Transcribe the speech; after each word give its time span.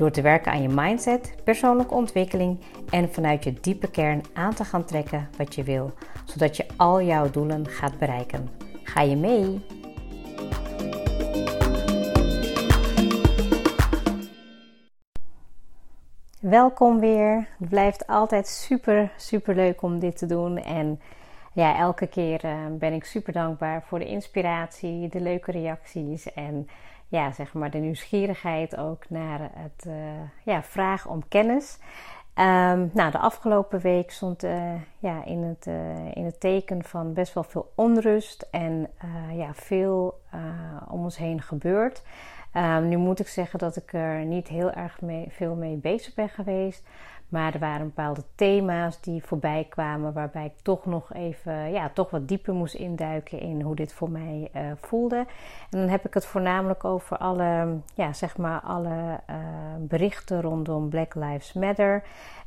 Door 0.00 0.10
te 0.10 0.22
werken 0.22 0.52
aan 0.52 0.62
je 0.62 0.68
mindset, 0.68 1.34
persoonlijke 1.44 1.94
ontwikkeling 1.94 2.60
en 2.90 3.12
vanuit 3.12 3.44
je 3.44 3.52
diepe 3.52 3.90
kern 3.90 4.22
aan 4.32 4.54
te 4.54 4.64
gaan 4.64 4.84
trekken 4.84 5.28
wat 5.36 5.54
je 5.54 5.62
wil, 5.62 5.92
zodat 6.24 6.56
je 6.56 6.66
al 6.76 7.02
jouw 7.02 7.30
doelen 7.30 7.66
gaat 7.66 7.98
bereiken. 7.98 8.48
Ga 8.82 9.00
je 9.00 9.16
mee? 9.16 9.64
Welkom 16.40 17.00
weer. 17.00 17.48
Het 17.58 17.68
blijft 17.68 18.06
altijd 18.06 18.46
super, 18.46 19.12
super 19.16 19.54
leuk 19.54 19.82
om 19.82 19.98
dit 19.98 20.18
te 20.18 20.26
doen. 20.26 20.58
En 20.58 21.00
ja, 21.52 21.76
elke 21.76 22.06
keer 22.06 22.44
uh, 22.44 22.52
ben 22.78 22.92
ik 22.92 23.04
super 23.04 23.32
dankbaar 23.32 23.82
voor 23.82 23.98
de 23.98 24.06
inspiratie, 24.06 25.08
de 25.08 25.20
leuke 25.20 25.50
reacties 25.50 26.32
en 26.32 26.68
ja, 27.10 27.32
zeg 27.32 27.52
maar 27.52 27.70
de 27.70 27.78
nieuwsgierigheid 27.78 28.76
ook 28.76 29.04
naar 29.08 29.50
het 29.54 29.84
uh, 29.86 29.94
ja, 30.44 30.62
vragen 30.62 31.10
om 31.10 31.28
kennis. 31.28 31.78
Um, 32.34 32.90
nou, 32.92 33.10
de 33.10 33.18
afgelopen 33.18 33.80
week 33.80 34.10
stond 34.10 34.44
uh, 34.44 34.72
ja, 34.98 35.24
in, 35.24 35.42
het, 35.42 35.66
in 36.14 36.24
het 36.24 36.40
teken 36.40 36.84
van 36.84 37.12
best 37.12 37.34
wel 37.34 37.42
veel 37.42 37.72
onrust 37.74 38.48
en 38.50 38.90
ja, 39.32 39.54
veel 39.54 40.20
om 40.88 41.02
ons 41.02 41.16
heen 41.16 41.42
gebeurt. 41.42 42.02
Um, 42.54 42.88
nu 42.88 42.96
moet 42.96 43.20
ik 43.20 43.28
zeggen 43.28 43.58
dat 43.58 43.76
ik 43.76 43.92
er 43.92 44.24
niet 44.24 44.48
heel 44.48 44.70
erg 44.70 45.00
mee, 45.00 45.26
veel 45.30 45.54
mee 45.54 45.76
bezig 45.76 46.14
ben 46.14 46.28
geweest. 46.28 46.86
Maar 47.30 47.54
er 47.54 47.60
waren 47.60 47.86
bepaalde 47.86 48.22
thema's 48.34 49.00
die 49.00 49.22
voorbij 49.24 49.66
kwamen, 49.68 50.12
waarbij 50.12 50.44
ik 50.44 50.62
toch 50.62 50.86
nog 50.86 51.12
even, 51.14 51.70
ja, 51.72 51.88
toch 51.88 52.10
wat 52.10 52.28
dieper 52.28 52.54
moest 52.54 52.74
induiken 52.74 53.40
in 53.40 53.60
hoe 53.60 53.74
dit 53.74 53.92
voor 53.92 54.10
mij 54.10 54.50
uh, 54.56 54.62
voelde. 54.76 55.16
En 55.70 55.78
dan 55.78 55.88
heb 55.88 56.06
ik 56.06 56.14
het 56.14 56.26
voornamelijk 56.26 56.84
over 56.84 57.16
alle, 57.16 57.78
ja, 57.94 58.12
zeg 58.12 58.36
maar, 58.36 58.60
alle 58.60 59.20
uh, 59.30 59.36
berichten 59.78 60.40
rondom 60.40 60.88
Black 60.88 61.14
Lives 61.14 61.52
Matter. 61.52 62.02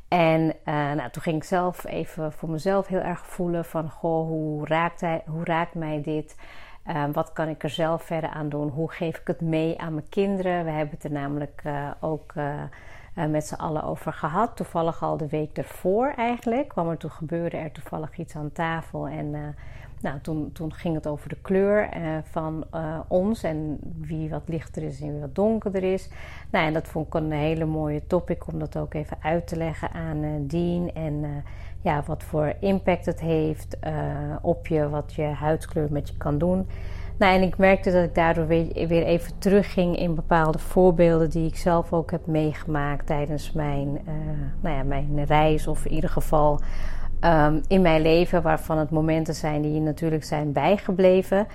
En 0.07 0.41
uh, 0.41 0.73
nou, 0.73 1.09
toen 1.09 1.21
ging 1.21 1.35
ik 1.35 1.43
zelf 1.43 1.85
even 1.85 2.31
voor 2.33 2.49
mezelf 2.49 2.87
heel 2.87 2.99
erg 2.99 3.25
voelen 3.25 3.65
van, 3.65 3.89
goh, 3.89 4.27
hoe 4.27 4.67
raakt, 4.67 5.01
hij, 5.01 5.21
hoe 5.25 5.43
raakt 5.43 5.73
mij 5.73 6.01
dit? 6.01 6.35
wat 7.11 7.33
kan 7.33 7.47
ik 7.47 7.63
er 7.63 7.69
zelf 7.69 8.03
verder 8.03 8.29
aan 8.29 8.49
doen? 8.49 8.69
Hoe 8.69 8.91
geef 8.91 9.17
ik 9.17 9.27
het 9.27 9.41
mee 9.41 9.79
aan 9.79 9.93
mijn 9.93 10.09
kinderen? 10.09 10.63
We 10.65 10.71
hebben 10.71 10.95
het 10.95 11.03
er 11.03 11.11
namelijk 11.11 11.63
ook 11.99 12.33
uh, 13.15 13.25
met 13.25 13.47
z'n 13.47 13.53
allen 13.53 13.83
over 13.83 14.13
gehad. 14.13 14.55
Toevallig 14.55 15.03
al 15.03 15.17
de 15.17 15.27
week 15.27 15.57
ervoor 15.57 16.13
eigenlijk. 16.15 16.67
Kwam 16.67 16.89
er 16.89 16.97
toen 16.97 17.11
gebeurde 17.11 17.57
er 17.57 17.71
toevallig 17.71 18.17
iets 18.17 18.35
aan 18.35 18.51
tafel. 18.51 19.07
En 19.07 19.25
uh, 19.25 19.39
nou, 20.01 20.19
toen, 20.21 20.51
toen 20.51 20.73
ging 20.73 20.95
het 20.95 21.07
over 21.07 21.29
de 21.29 21.37
kleur 21.41 21.97
uh, 21.97 22.17
van 22.23 22.65
ons. 23.07 23.43
En 23.43 23.79
wie 23.99 24.29
wat 24.29 24.41
lichter 24.45 24.83
is 24.83 25.01
en 25.01 25.11
wie 25.11 25.21
wat 25.21 25.35
donkerder 25.35 25.83
is. 25.83 26.09
Nou, 26.49 26.65
en 26.65 26.73
dat 26.73 26.87
vond 26.87 27.07
ik 27.07 27.13
een 27.13 27.31
hele 27.31 27.65
mooie 27.65 28.07
topic 28.07 28.47
om 28.47 28.59
dat 28.59 28.77
ook 28.77 28.93
even 28.93 29.17
uit 29.21 29.47
te 29.47 29.55
leggen 29.55 29.91
aan 29.91 30.47
Dean. 30.47 30.91
En 30.93 31.43
ja, 31.81 32.03
wat 32.05 32.23
voor 32.23 32.53
impact 32.59 33.05
het 33.05 33.19
heeft 33.19 33.77
op 34.41 34.67
je, 34.67 34.89
wat 34.89 35.13
je 35.13 35.23
huidskleur 35.23 35.87
met 35.91 36.07
je 36.07 36.17
kan 36.17 36.37
doen. 36.37 36.67
Nou, 37.17 37.35
en 37.35 37.41
ik 37.41 37.57
merkte 37.57 37.91
dat 37.91 38.03
ik 38.03 38.15
daardoor 38.15 38.47
weer, 38.47 38.87
weer 38.87 39.03
even 39.03 39.37
terugging 39.37 39.97
in 39.97 40.15
bepaalde 40.15 40.59
voorbeelden 40.59 41.29
die 41.29 41.47
ik 41.47 41.55
zelf 41.55 41.93
ook 41.93 42.11
heb 42.11 42.25
meegemaakt 42.25 43.05
tijdens 43.05 43.51
mijn, 43.51 43.87
uh, 43.87 44.13
nou 44.61 44.75
ja, 44.75 44.83
mijn 44.83 45.25
reis, 45.25 45.67
of 45.67 45.85
in 45.85 45.91
ieder 45.91 46.09
geval 46.09 46.59
um, 47.25 47.61
in 47.67 47.81
mijn 47.81 48.01
leven, 48.01 48.41
waarvan 48.41 48.77
het 48.77 48.89
momenten 48.89 49.35
zijn 49.35 49.61
die 49.61 49.79
natuurlijk 49.79 50.23
zijn 50.23 50.51
bijgebleven. 50.51 51.47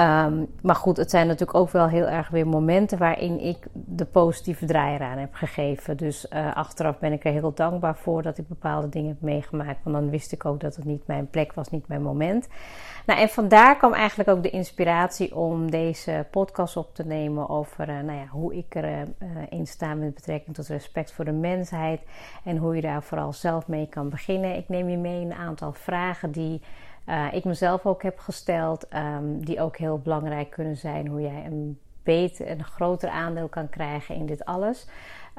Um, 0.00 0.46
maar 0.62 0.74
goed, 0.74 0.96
het 0.96 1.10
zijn 1.10 1.26
natuurlijk 1.26 1.58
ook 1.58 1.70
wel 1.70 1.88
heel 1.88 2.06
erg 2.06 2.28
weer 2.28 2.46
momenten 2.46 2.98
waarin 2.98 3.40
ik 3.40 3.66
de 3.72 4.04
positieve 4.04 4.66
draai 4.66 4.94
eraan 4.94 5.18
heb 5.18 5.34
gegeven. 5.34 5.96
Dus 5.96 6.26
uh, 6.32 6.54
achteraf 6.54 6.98
ben 6.98 7.12
ik 7.12 7.24
er 7.24 7.32
heel 7.32 7.54
dankbaar 7.54 7.96
voor 7.96 8.22
dat 8.22 8.38
ik 8.38 8.48
bepaalde 8.48 8.88
dingen 8.88 9.08
heb 9.08 9.20
meegemaakt. 9.20 9.78
Want 9.82 9.96
dan 9.96 10.10
wist 10.10 10.32
ik 10.32 10.44
ook 10.44 10.60
dat 10.60 10.76
het 10.76 10.84
niet 10.84 11.06
mijn 11.06 11.30
plek 11.30 11.52
was, 11.52 11.70
niet 11.70 11.88
mijn 11.88 12.02
moment. 12.02 12.48
Nou, 13.06 13.20
en 13.20 13.28
vandaar 13.28 13.76
kwam 13.76 13.92
eigenlijk 13.92 14.28
ook 14.28 14.42
de 14.42 14.50
inspiratie 14.50 15.36
om 15.36 15.70
deze 15.70 16.26
podcast 16.30 16.76
op 16.76 16.94
te 16.94 17.06
nemen 17.06 17.48
over 17.48 17.88
uh, 17.88 18.00
nou 18.00 18.18
ja, 18.18 18.26
hoe 18.26 18.56
ik 18.56 18.74
erin 18.74 19.14
uh, 19.52 19.60
sta 19.64 19.94
met 19.94 20.14
betrekking 20.14 20.56
tot 20.56 20.66
respect 20.66 21.12
voor 21.12 21.24
de 21.24 21.32
mensheid. 21.32 22.00
En 22.44 22.56
hoe 22.56 22.74
je 22.74 22.82
daar 22.82 23.02
vooral 23.02 23.32
zelf 23.32 23.68
mee 23.68 23.86
kan 23.86 24.08
beginnen. 24.08 24.56
Ik 24.56 24.68
neem 24.68 24.88
je 24.88 24.98
mee 24.98 25.24
een 25.24 25.34
aantal 25.34 25.72
vragen 25.72 26.30
die 26.30 26.60
uh, 27.10 27.32
ik 27.32 27.44
mezelf 27.44 27.86
ook 27.86 28.02
heb 28.02 28.18
gesteld, 28.18 28.86
um, 28.94 29.44
die 29.44 29.60
ook 29.60 29.76
heel 29.76 29.98
belangrijk 29.98 30.50
kunnen 30.50 30.76
zijn. 30.76 31.06
Hoe 31.06 31.20
jij 31.20 31.44
een 31.46 31.78
beter, 32.02 32.50
een 32.50 32.64
groter 32.64 33.08
aandeel 33.08 33.48
kan 33.48 33.68
krijgen 33.68 34.14
in 34.14 34.26
dit 34.26 34.44
alles. 34.44 34.86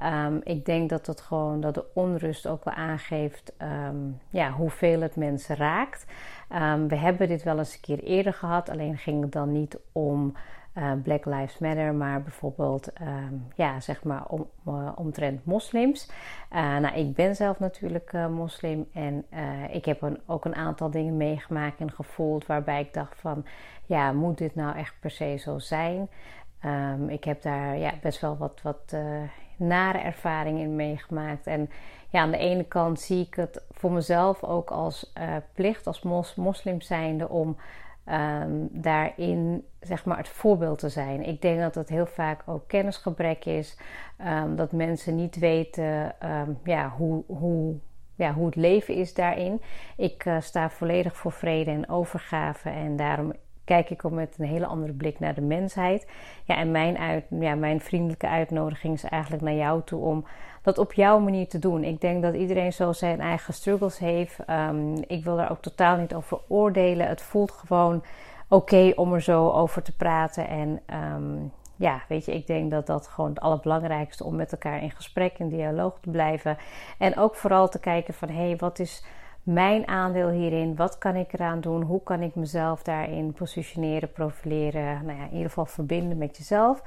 Um, 0.03 0.41
ik 0.43 0.65
denk 0.65 0.89
dat 0.89 1.07
het 1.07 1.21
gewoon 1.21 1.61
dat 1.61 1.73
de 1.73 1.85
onrust 1.93 2.47
ook 2.47 2.63
wel 2.63 2.73
aangeeft 2.73 3.53
um, 3.87 4.19
ja, 4.29 4.51
hoeveel 4.51 5.01
het 5.01 5.15
mensen 5.15 5.55
raakt. 5.55 6.05
we 6.87 6.95
hebben 6.95 7.27
dit 7.27 7.43
wel 7.43 7.57
eens 7.57 7.73
een 7.73 7.81
keer 7.81 7.99
eerder 7.99 8.33
gehad, 8.33 8.69
alleen 8.69 8.97
ging 8.97 9.21
het 9.21 9.31
dan 9.31 9.51
niet 9.51 9.77
om 9.91 10.33
uh, 10.77 10.91
Black 11.03 11.25
Lives 11.25 11.57
Matter, 11.57 11.93
maar 11.93 12.21
bijvoorbeeld 12.21 12.91
um, 13.01 13.47
ja, 13.55 13.79
zeg 13.79 14.03
maar 14.03 14.25
om, 14.27 14.49
uh, 14.67 14.91
omtrent 14.95 15.45
moslims. 15.45 16.09
Uh, 16.53 16.77
nou, 16.77 16.95
ik 16.95 17.13
ben 17.15 17.35
zelf 17.35 17.59
natuurlijk 17.59 18.13
moslim 18.29 18.87
en 18.93 19.25
ik 19.71 19.85
heb 19.85 20.01
een, 20.01 20.19
ook 20.25 20.45
een 20.45 20.55
aantal 20.55 20.91
dingen 20.91 21.17
meegemaakt 21.17 21.79
en 21.79 21.91
gevoeld 21.91 22.45
waarbij 22.45 22.81
ik 22.81 22.93
dacht 22.93 23.19
van, 23.19 23.45
ja, 23.85 24.11
moet 24.11 24.37
dit 24.37 24.55
nou 24.55 24.77
echt 24.77 24.93
per 24.99 25.11
se 25.11 25.37
zo 25.37 25.59
zijn? 25.59 26.09
Um, 26.65 27.09
ik 27.09 27.23
heb 27.23 27.41
daar 27.41 27.77
ja, 27.77 27.93
best 28.01 28.21
wel 28.21 28.37
wat, 28.37 28.61
wat 28.63 28.95
nare 29.55 29.97
ervaringen 29.97 30.61
in 30.61 30.75
meegemaakt 30.75 31.47
en 31.47 31.69
ja, 32.09 32.21
aan 32.21 32.31
de 32.31 32.37
ene 32.37 32.63
kant 32.63 32.99
zie 32.99 33.25
ik 33.25 33.33
het 33.33 33.63
voor 33.71 33.91
mezelf 33.91 34.43
ook 34.43 34.71
als 34.71 35.13
plicht 35.53 35.87
als 35.87 36.01
mos, 36.01 36.35
moslim 36.35 36.81
zijnde 36.81 37.29
om 37.29 37.57
um, 38.05 38.69
daarin 38.71 39.65
zeg 39.79 40.05
maar 40.05 40.17
het 40.17 40.29
voorbeeld 40.29 40.79
te 40.79 40.89
zijn. 40.89 41.27
Ik 41.27 41.41
denk 41.41 41.59
dat 41.59 41.73
dat 41.73 41.89
heel 41.89 42.05
vaak 42.05 42.41
ook 42.45 42.67
kennisgebrek 42.67 43.45
is. 43.45 43.77
Um, 44.25 44.55
dat 44.55 44.71
mensen 44.71 45.15
niet 45.15 45.39
weten 45.39 46.15
um, 46.23 46.59
ja, 46.63 46.89
hoe, 46.89 47.23
hoe, 47.27 47.75
ja, 48.15 48.33
hoe 48.33 48.45
het 48.45 48.55
leven 48.55 48.95
is 48.95 49.13
daarin. 49.13 49.61
Ik 49.97 50.25
uh, 50.25 50.35
sta 50.39 50.69
volledig 50.69 51.15
voor 51.15 51.31
vrede 51.31 51.71
en 51.71 51.89
overgave 51.89 52.69
en 52.69 52.95
daarom 52.95 53.33
kijk 53.65 53.89
ik 53.89 54.05
ook 54.05 54.11
met 54.11 54.35
een 54.37 54.45
hele 54.45 54.65
andere 54.65 54.93
blik 54.93 55.19
naar 55.19 55.33
de 55.33 55.41
mensheid. 55.41 56.07
Ja, 56.43 56.55
en 56.55 56.71
mijn, 56.71 56.97
uit, 56.97 57.25
ja, 57.29 57.55
mijn 57.55 57.79
vriendelijke 57.79 58.27
uitnodiging 58.27 58.93
is 58.93 59.03
eigenlijk 59.03 59.43
naar 59.43 59.53
jou 59.53 59.81
toe 59.83 60.01
om 60.01 60.25
dat 60.61 60.77
op 60.77 60.93
jouw 60.93 61.19
manier 61.19 61.47
te 61.47 61.59
doen. 61.59 61.83
Ik 61.83 62.01
denk 62.01 62.21
dat 62.21 62.35
iedereen 62.35 62.73
zo 62.73 62.91
zijn 62.91 63.19
eigen 63.19 63.53
struggles 63.53 63.99
heeft. 63.99 64.37
Um, 64.49 64.95
ik 65.07 65.23
wil 65.23 65.35
daar 65.35 65.51
ook 65.51 65.61
totaal 65.61 65.97
niet 65.97 66.13
over 66.13 66.39
oordelen. 66.47 67.07
Het 67.07 67.21
voelt 67.21 67.51
gewoon 67.51 68.03
oké 68.47 68.91
om 68.95 69.13
er 69.13 69.21
zo 69.21 69.49
over 69.49 69.81
te 69.81 69.95
praten. 69.95 70.47
En 70.47 70.81
um, 71.13 71.51
ja, 71.75 72.01
weet 72.07 72.25
je, 72.25 72.33
ik 72.33 72.47
denk 72.47 72.71
dat 72.71 72.87
dat 72.87 73.07
gewoon 73.07 73.29
het 73.29 73.39
allerbelangrijkste 73.39 74.23
om 74.23 74.35
met 74.35 74.51
elkaar 74.51 74.83
in 74.83 74.91
gesprek, 74.91 75.39
in 75.39 75.49
dialoog 75.49 75.99
te 75.99 76.09
blijven. 76.09 76.57
En 76.97 77.17
ook 77.17 77.35
vooral 77.35 77.69
te 77.69 77.79
kijken 77.79 78.13
van 78.13 78.29
hé, 78.29 78.45
hey, 78.47 78.55
wat 78.55 78.79
is 78.79 79.03
mijn 79.43 79.87
aandeel 79.87 80.29
hierin? 80.29 80.75
Wat 80.75 80.97
kan 80.97 81.15
ik 81.15 81.33
eraan 81.33 81.61
doen? 81.61 81.81
Hoe 81.81 82.03
kan 82.03 82.21
ik 82.21 82.35
mezelf 82.35 82.83
daarin 82.83 83.33
positioneren, 83.33 84.11
profileren? 84.11 85.05
Nou 85.05 85.17
ja, 85.17 85.23
in 85.23 85.31
ieder 85.31 85.47
geval 85.47 85.65
verbinden 85.65 86.17
met 86.17 86.37
jezelf. 86.37 86.83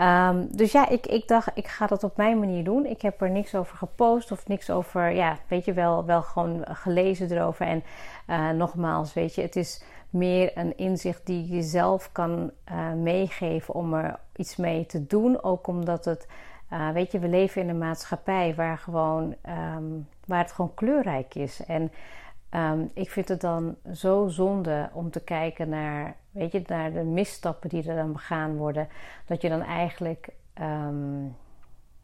Um, 0.00 0.48
dus 0.50 0.72
ja, 0.72 0.88
ik, 0.88 1.06
ik 1.06 1.28
dacht, 1.28 1.50
ik 1.54 1.66
ga 1.66 1.86
dat 1.86 2.04
op 2.04 2.16
mijn 2.16 2.38
manier 2.38 2.64
doen. 2.64 2.86
Ik 2.86 3.02
heb 3.02 3.20
er 3.20 3.30
niks 3.30 3.54
over 3.54 3.76
gepost 3.76 4.32
of 4.32 4.48
niks 4.48 4.70
over, 4.70 5.10
ja, 5.10 5.38
weet 5.48 5.64
je 5.64 5.72
wel, 5.72 6.04
wel 6.04 6.22
gewoon 6.22 6.64
gelezen 6.68 7.30
erover. 7.30 7.66
En 7.66 7.82
uh, 8.28 8.50
nogmaals, 8.50 9.14
weet 9.14 9.34
je, 9.34 9.42
het 9.42 9.56
is 9.56 9.82
meer 10.10 10.50
een 10.54 10.76
inzicht 10.76 11.26
die 11.26 11.54
je 11.54 11.62
zelf 11.62 12.12
kan 12.12 12.50
uh, 12.70 12.92
meegeven 12.92 13.74
om 13.74 13.94
er 13.94 14.18
iets 14.36 14.56
mee 14.56 14.86
te 14.86 15.06
doen. 15.06 15.42
Ook 15.42 15.66
omdat 15.66 16.04
het, 16.04 16.28
uh, 16.72 16.90
weet 16.90 17.12
je, 17.12 17.18
we 17.18 17.28
leven 17.28 17.62
in 17.62 17.68
een 17.68 17.78
maatschappij 17.78 18.54
waar 18.54 18.78
gewoon 18.78 19.34
um, 19.76 20.08
waar 20.26 20.38
het 20.38 20.52
gewoon 20.52 20.74
kleurrijk 20.74 21.34
is. 21.34 21.64
En 21.64 21.92
um, 22.50 22.90
ik 22.94 23.10
vind 23.10 23.28
het 23.28 23.40
dan 23.40 23.76
zo 23.92 24.28
zonde 24.28 24.90
om 24.92 25.10
te 25.10 25.20
kijken 25.20 25.68
naar, 25.68 26.16
weet 26.30 26.52
je, 26.52 26.62
naar 26.66 26.92
de 26.92 27.02
misstappen 27.02 27.68
die 27.68 27.88
er 27.88 27.96
dan 27.96 28.12
begaan 28.12 28.56
worden. 28.56 28.88
Dat 29.26 29.42
je 29.42 29.48
dan 29.48 29.62
eigenlijk, 29.62 30.28
um, 30.60 31.36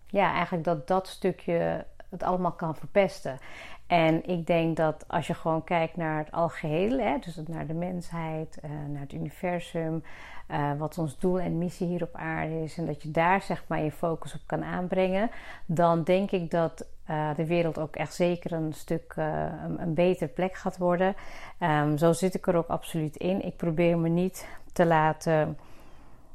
ja, 0.07 0.33
eigenlijk 0.33 0.65
dat 0.65 0.89
dat 0.89 1.07
stukje 1.07 1.85
het 2.13 2.23
allemaal 2.23 2.53
kan 2.53 2.77
verpesten. 2.77 3.39
En 3.87 4.29
ik 4.29 4.47
denk 4.47 4.77
dat 4.77 5.05
als 5.09 5.27
je 5.27 5.35
gewoon 5.35 5.65
kijkt 5.65 5.97
naar 5.97 6.19
het 6.19 6.33
algeheel, 6.33 6.99
hè, 6.99 7.19
dus 7.19 7.41
naar 7.47 7.67
de 7.67 7.75
mensheid, 7.75 8.59
uh, 8.65 8.71
naar 8.89 9.01
het 9.01 9.13
universum, 9.13 10.03
uh, 10.51 10.73
wat 10.79 10.99
ons 10.99 11.19
doel 11.19 11.41
en 11.41 11.59
missie 11.59 11.87
hier 11.87 12.03
op 12.03 12.15
aarde 12.15 12.63
is, 12.63 12.79
en 12.79 12.87
dat 12.87 13.03
je 13.03 13.11
daar 13.11 13.43
zeg 13.43 13.65
maar 13.67 13.83
je 13.83 13.93
focus 13.93 14.35
op 14.35 14.41
kan 14.47 14.65
aanbrengen, 14.65 15.31
dan 15.67 16.03
denk 16.03 16.31
ik 16.31 16.51
dat 16.51 16.87
uh, 17.11 17.35
de 17.37 17.47
wereld 17.47 17.79
ook 17.79 17.97
echt 17.97 18.15
zeker 18.15 18.53
een 18.53 18.73
stuk 18.73 19.13
een, 19.17 19.83
een 19.83 19.95
betere 19.95 20.31
plek 20.31 20.57
gaat 20.57 20.79
worden. 20.79 21.15
Um, 21.61 21.99
zo 21.99 22.13
zit 22.13 22.35
ik 22.35 22.47
er 22.47 22.57
ook 22.57 22.69
absoluut 22.69 23.17
in. 23.17 23.45
Ik 23.45 23.57
probeer 23.57 23.99
me 23.99 24.09
niet 24.09 24.49
te 24.73 24.87
laten 24.87 25.59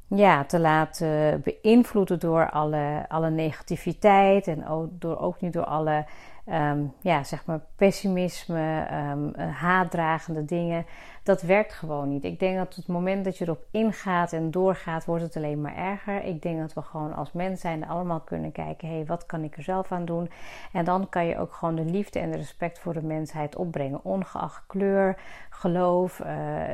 ja, 0.08 0.46
te 0.46 0.60
laten 0.60 1.42
beïnvloeden 1.44 2.20
door 2.20 2.50
alle, 2.50 3.06
alle 3.08 3.30
negativiteit 3.30 4.48
en 4.48 4.68
ook 4.68 4.90
door, 4.92 5.20
ook 5.20 5.42
niet 5.42 5.54
door 5.54 5.66
alle 5.66 6.06
um, 6.52 6.94
ja, 7.02 7.24
zeg 7.24 7.46
maar 7.46 7.60
pessimisme, 7.76 8.88
um, 9.12 9.36
haatdragende 9.36 10.46
dingen. 10.46 10.86
Dat 11.24 11.42
werkt 11.42 11.74
gewoon 11.74 12.10
niet. 12.10 12.24
Ik 12.24 12.40
denk 12.40 12.58
dat 12.58 12.76
het 12.76 12.88
moment 12.88 13.26
dat 13.26 13.38
je 13.38 13.44
erop 13.46 13.66
ingaat 13.72 14.34
en 14.34 14.52
doorgaat, 14.52 15.06
wordt 15.06 15.24
het 15.24 15.36
alleen 15.36 15.62
maar 15.62 15.76
erger. 15.76 16.24
Ik 16.24 16.42
denk 16.42 16.60
dat 16.60 16.74
we 16.74 16.82
gewoon 16.82 17.16
als 17.16 17.32
mens 17.32 17.62
zijn 17.62 17.88
allemaal 17.88 18.20
kunnen 18.20 18.52
kijken: 18.52 18.88
hé, 18.88 18.96
hey, 18.96 19.06
wat 19.06 19.26
kan 19.26 19.44
ik 19.44 19.58
er 19.58 19.64
zelf 19.64 19.92
aan 19.92 20.06
doen? 20.06 20.30
En 20.72 20.86
dan 20.86 21.10
kan 21.10 21.26
je 21.26 21.38
ook 21.38 21.54
gewoon 21.54 21.76
de 21.76 21.86
liefde 21.86 22.20
en 22.20 22.32
de 22.32 22.38
respect 22.38 22.80
voor 22.80 22.94
de 22.94 23.04
mensheid 23.04 23.56
opbrengen, 23.56 24.04
ongeacht 24.04 24.64
kleur, 24.68 25.18
geloof. 25.50 26.20
Uh, 26.20 26.28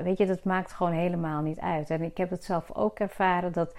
weet 0.04 0.18
je, 0.18 0.26
dat 0.26 0.44
maakt 0.44 0.72
gewoon 0.72 0.94
helemaal 0.94 1.42
niet 1.42 1.60
uit. 1.60 1.90
En 1.90 2.02
ik 2.02 2.18
heb 2.18 2.30
het 2.30 2.44
zelf 2.44 2.72
ook 2.72 3.00
ervaren 3.00 3.52
dat 3.52 3.76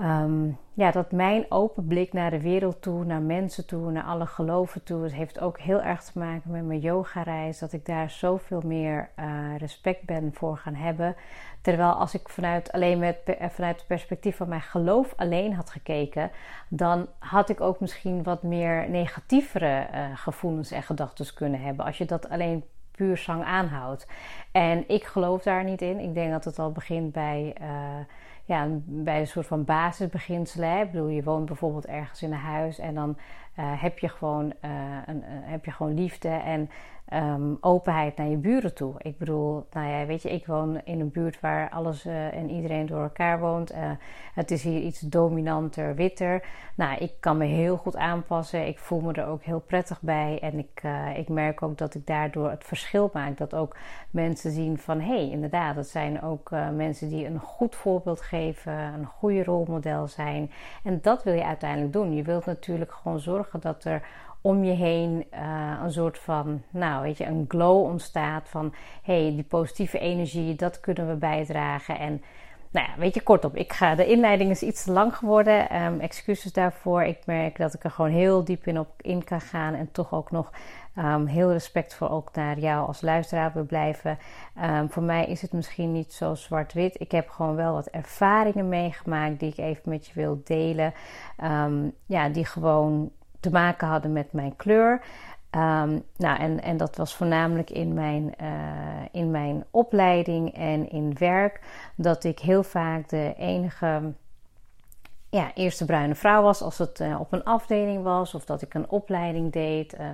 Um, 0.00 0.58
ja, 0.74 0.90
dat 0.90 1.12
mijn 1.12 1.44
open 1.48 1.86
blik 1.86 2.12
naar 2.12 2.30
de 2.30 2.40
wereld 2.40 2.82
toe, 2.82 3.04
naar 3.04 3.22
mensen 3.22 3.66
toe, 3.66 3.90
naar 3.90 4.02
alle 4.02 4.26
geloven 4.26 4.82
toe, 4.82 5.02
het 5.02 5.12
heeft 5.12 5.40
ook 5.40 5.58
heel 5.58 5.82
erg 5.82 6.02
te 6.02 6.18
maken 6.18 6.50
met 6.50 6.64
mijn 6.64 6.80
yoga-reis. 6.80 7.58
Dat 7.58 7.72
ik 7.72 7.86
daar 7.86 8.10
zoveel 8.10 8.60
meer 8.64 9.10
uh, 9.18 9.56
respect 9.58 10.04
ben 10.04 10.30
voor 10.34 10.56
gaan 10.56 10.74
hebben. 10.74 11.16
Terwijl 11.60 11.92
als 11.92 12.14
ik 12.14 12.28
vanuit, 12.28 12.72
alleen 12.72 12.98
met, 12.98 13.16
eh, 13.24 13.48
vanuit 13.48 13.76
het 13.76 13.86
perspectief 13.86 14.36
van 14.36 14.48
mijn 14.48 14.60
geloof 14.60 15.14
alleen 15.16 15.54
had 15.54 15.70
gekeken, 15.70 16.30
dan 16.68 17.06
had 17.18 17.48
ik 17.48 17.60
ook 17.60 17.80
misschien 17.80 18.22
wat 18.22 18.42
meer 18.42 18.90
negatievere 18.90 19.86
uh, 19.94 20.04
gevoelens 20.14 20.70
en 20.70 20.82
gedachten 20.82 21.34
kunnen 21.34 21.60
hebben. 21.60 21.84
Als 21.84 21.98
je 21.98 22.04
dat 22.04 22.28
alleen 22.28 22.64
puur 22.90 23.16
zang 23.16 23.44
aanhoudt. 23.44 24.06
En 24.52 24.88
ik 24.88 25.04
geloof 25.04 25.42
daar 25.42 25.64
niet 25.64 25.82
in. 25.82 25.98
Ik 25.98 26.14
denk 26.14 26.30
dat 26.30 26.44
het 26.44 26.58
al 26.58 26.72
begint 26.72 27.12
bij. 27.12 27.54
Ja, 28.44 28.68
bij 28.84 29.20
een 29.20 29.26
soort 29.26 29.46
van 29.46 29.64
basisbeginselen. 29.64 30.80
Ik 30.80 30.90
bedoel, 30.90 31.08
je 31.08 31.22
woont 31.22 31.46
bijvoorbeeld 31.46 31.86
ergens 31.86 32.22
in 32.22 32.32
een 32.32 32.38
huis 32.38 32.78
en 32.78 32.94
dan 32.94 33.16
uh, 33.58 33.82
heb, 33.82 33.98
je 33.98 34.08
gewoon, 34.08 34.52
uh, 34.64 34.70
een, 35.06 35.22
heb 35.24 35.64
je 35.64 35.70
gewoon 35.70 35.94
liefde 35.94 36.28
en 36.28 36.70
um, 37.14 37.56
openheid 37.60 38.16
naar 38.16 38.28
je 38.28 38.36
buren 38.36 38.74
toe. 38.74 38.94
Ik 38.98 39.18
bedoel, 39.18 39.66
nou 39.72 39.88
ja, 39.88 40.06
weet 40.06 40.22
je, 40.22 40.30
ik 40.30 40.46
woon 40.46 40.80
in 40.84 41.00
een 41.00 41.10
buurt 41.10 41.40
waar 41.40 41.70
alles 41.70 42.04
en 42.04 42.50
iedereen 42.50 42.86
door 42.86 43.02
elkaar 43.02 43.40
woont. 43.40 43.74
Het 44.34 44.50
is 44.50 44.62
hier 44.62 44.80
iets 44.80 45.00
dominanter, 45.00 45.94
witter. 45.94 46.44
Nou, 46.74 46.98
ik 46.98 47.12
kan 47.20 47.36
me 47.36 47.44
heel 47.44 47.76
goed 47.76 47.96
aanpassen. 47.96 48.66
Ik 48.66 48.78
voel 48.78 49.00
me 49.00 49.12
er 49.12 49.26
ook 49.26 49.42
heel 49.42 49.60
prettig 49.60 50.00
bij. 50.00 50.38
En 50.40 50.58
ik, 50.58 50.82
ik 51.16 51.28
merk 51.28 51.62
ook 51.62 51.78
dat 51.78 51.94
ik 51.94 52.06
daardoor 52.06 52.50
het 52.50 52.64
verschil 52.64 53.10
maak. 53.12 53.38
Dat 53.38 53.54
ook 53.54 53.76
mensen 54.10 54.50
zien 54.50 54.78
van, 54.78 55.00
hé, 55.00 55.06
hey, 55.06 55.30
inderdaad, 55.30 55.74
dat 55.74 55.86
zijn 55.86 56.22
ook 56.22 56.50
mensen 56.74 57.08
die 57.08 57.26
een 57.26 57.38
goed 57.38 57.74
voorbeeld 57.74 58.20
geven, 58.20 58.72
een 58.72 59.06
goede 59.06 59.44
rolmodel 59.44 60.06
zijn. 60.06 60.50
En 60.84 60.98
dat 61.02 61.22
wil 61.22 61.34
je 61.34 61.44
uiteindelijk 61.44 61.92
doen. 61.92 62.14
Je 62.14 62.22
wilt 62.22 62.46
natuurlijk 62.46 62.92
gewoon 62.92 63.20
zorgen 63.20 63.41
dat 63.60 63.84
er 63.84 64.02
om 64.42 64.64
je 64.64 64.72
heen 64.72 65.26
uh, 65.34 65.80
een 65.82 65.92
soort 65.92 66.18
van, 66.18 66.62
nou 66.70 67.02
weet 67.02 67.18
je, 67.18 67.26
een 67.26 67.44
glow 67.48 67.84
ontstaat 67.84 68.48
van, 68.48 68.74
hé, 69.02 69.22
hey, 69.22 69.34
die 69.34 69.44
positieve 69.44 69.98
energie, 69.98 70.54
dat 70.54 70.80
kunnen 70.80 71.08
we 71.08 71.14
bijdragen. 71.14 71.98
En 71.98 72.22
nou 72.70 72.86
ja, 72.86 72.92
weet 72.98 73.14
je, 73.14 73.22
kortom, 73.22 73.50
ik 73.54 73.72
ga, 73.72 73.94
de 73.94 74.06
inleiding 74.06 74.50
is 74.50 74.62
iets 74.62 74.84
te 74.84 74.92
lang 74.92 75.16
geworden. 75.16 75.82
Um, 75.82 76.00
excuses 76.00 76.52
daarvoor. 76.52 77.02
Ik 77.02 77.26
merk 77.26 77.56
dat 77.58 77.74
ik 77.74 77.84
er 77.84 77.90
gewoon 77.90 78.10
heel 78.10 78.44
diep 78.44 78.66
in, 78.66 78.78
op, 78.78 78.88
in 78.96 79.24
kan 79.24 79.40
gaan 79.40 79.74
en 79.74 79.92
toch 79.92 80.12
ook 80.12 80.30
nog 80.30 80.50
um, 80.98 81.26
heel 81.26 81.52
respectvol 81.52 82.10
ook 82.10 82.34
naar 82.34 82.58
jou 82.58 82.86
als 82.86 83.00
luisteraar 83.00 83.52
wil 83.52 83.64
blijven. 83.64 84.18
Um, 84.62 84.90
voor 84.90 85.02
mij 85.02 85.26
is 85.26 85.42
het 85.42 85.52
misschien 85.52 85.92
niet 85.92 86.12
zo 86.12 86.34
zwart-wit. 86.34 87.00
Ik 87.00 87.10
heb 87.10 87.28
gewoon 87.28 87.54
wel 87.54 87.72
wat 87.72 87.86
ervaringen 87.86 88.68
meegemaakt 88.68 89.40
die 89.40 89.50
ik 89.50 89.58
even 89.58 89.82
met 89.84 90.06
je 90.06 90.12
wil 90.14 90.40
delen. 90.44 90.94
ja, 92.06 92.28
die 92.28 92.44
gewoon 92.44 93.12
te 93.42 93.50
maken 93.50 93.88
hadden 93.88 94.12
met 94.12 94.32
mijn 94.32 94.56
kleur. 94.56 95.00
Um, 95.56 96.02
nou, 96.16 96.38
en, 96.38 96.62
en 96.62 96.76
dat 96.76 96.96
was 96.96 97.14
voornamelijk 97.14 97.70
in 97.70 97.94
mijn, 97.94 98.34
uh, 98.42 98.48
in 99.10 99.30
mijn 99.30 99.64
opleiding 99.70 100.54
en 100.54 100.90
in 100.90 101.16
werk. 101.18 101.60
Dat 101.96 102.24
ik 102.24 102.38
heel 102.38 102.62
vaak 102.62 103.08
de 103.08 103.34
enige 103.38 104.12
ja, 105.30 105.50
eerste 105.54 105.84
bruine 105.84 106.14
vrouw 106.14 106.42
was 106.42 106.62
als 106.62 106.78
het 106.78 107.00
uh, 107.00 107.20
op 107.20 107.32
een 107.32 107.44
afdeling 107.44 108.02
was. 108.02 108.34
Of 108.34 108.44
dat 108.44 108.62
ik 108.62 108.74
een 108.74 108.90
opleiding 108.90 109.52
deed. 109.52 109.94
Uh, 110.00 110.06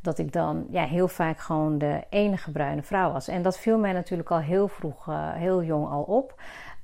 dat 0.00 0.18
ik 0.18 0.32
dan 0.32 0.66
ja, 0.70 0.84
heel 0.84 1.08
vaak 1.08 1.38
gewoon 1.38 1.78
de 1.78 2.04
enige 2.10 2.50
bruine 2.50 2.82
vrouw 2.82 3.12
was. 3.12 3.28
En 3.28 3.42
dat 3.42 3.58
viel 3.58 3.78
mij 3.78 3.92
natuurlijk 3.92 4.30
al 4.30 4.40
heel 4.40 4.68
vroeg, 4.68 5.06
heel 5.34 5.62
jong 5.62 5.88
al 5.88 6.02
op. 6.02 6.40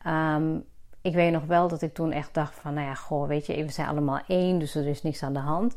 Um, 0.07 0.65
ik 1.09 1.15
weet 1.15 1.33
nog 1.33 1.45
wel 1.45 1.69
dat 1.69 1.83
ik 1.83 1.95
toen 1.95 2.13
echt 2.13 2.35
dacht 2.35 2.55
van, 2.55 2.75
nou 2.75 2.87
ja, 2.87 2.95
goh, 2.95 3.29
weet 3.29 3.47
je, 3.47 3.65
we 3.65 3.73
zijn 3.73 3.89
allemaal 3.89 4.21
één, 4.27 4.59
dus 4.59 4.75
er 4.75 4.87
is 4.87 5.03
niks 5.03 5.23
aan 5.23 5.33
de 5.33 5.39
hand. 5.39 5.77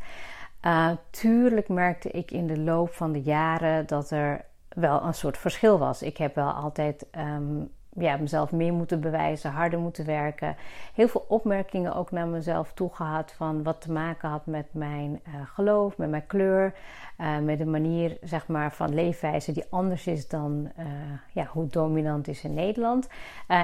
Uh, 0.66 0.89
tuurlijk 1.10 1.69
merkte 1.69 2.12
ik 2.12 2.31
in 2.31 2.48
de 2.48 2.60
loop 2.60 2.94
van 2.94 3.12
de 3.12 3.22
jaren 3.22 3.88
dat 3.88 4.12
er 4.12 4.45
wel 4.68 5.04
een 5.04 5.13
soort 5.13 5.38
verschil 5.38 5.80
was. 5.80 6.01
Ik 6.01 6.18
heb 6.18 6.36
wel 6.36 6.51
altijd 6.51 7.06
um, 7.18 7.72
ja, 7.94 8.18
mezelf 8.18 8.51
meer 8.51 8.74
moeten 8.74 9.00
bewijzen, 9.00 9.51
harder 9.51 9.80
moeten 9.80 10.06
werken. 10.06 10.56
Heel 10.94 11.07
veel 11.07 11.25
opmerkingen 11.28 11.95
ook 11.95 12.12
naar 12.12 12.27
mezelf 12.27 12.74
toe 12.74 12.89
gehad 12.94 13.31
van 13.31 13.63
wat 13.63 13.81
te 13.81 13.92
maken 13.92 14.30
had 14.30 14.45
met 14.45 14.66
mijn 14.72 15.22
uh, 15.27 15.34
geloof, 15.44 15.98
met 15.98 16.10
mijn 16.10 16.27
kleur, 16.27 16.74
uh, 17.22 17.38
met 17.38 17.60
een 17.60 17.70
manier 17.70 18.18
zeg 18.22 18.48
maar, 18.48 18.74
van 18.74 18.94
leefwijze 18.94 19.52
die 19.52 19.66
anders 19.70 20.08
is 20.08 20.28
dan 20.28 20.72
uh, 20.80 20.86
ja, 21.32 21.46
hoe 21.46 21.68
dominant 21.68 22.28
is 22.28 22.44
in 22.44 22.54
Nederland. 22.54 23.08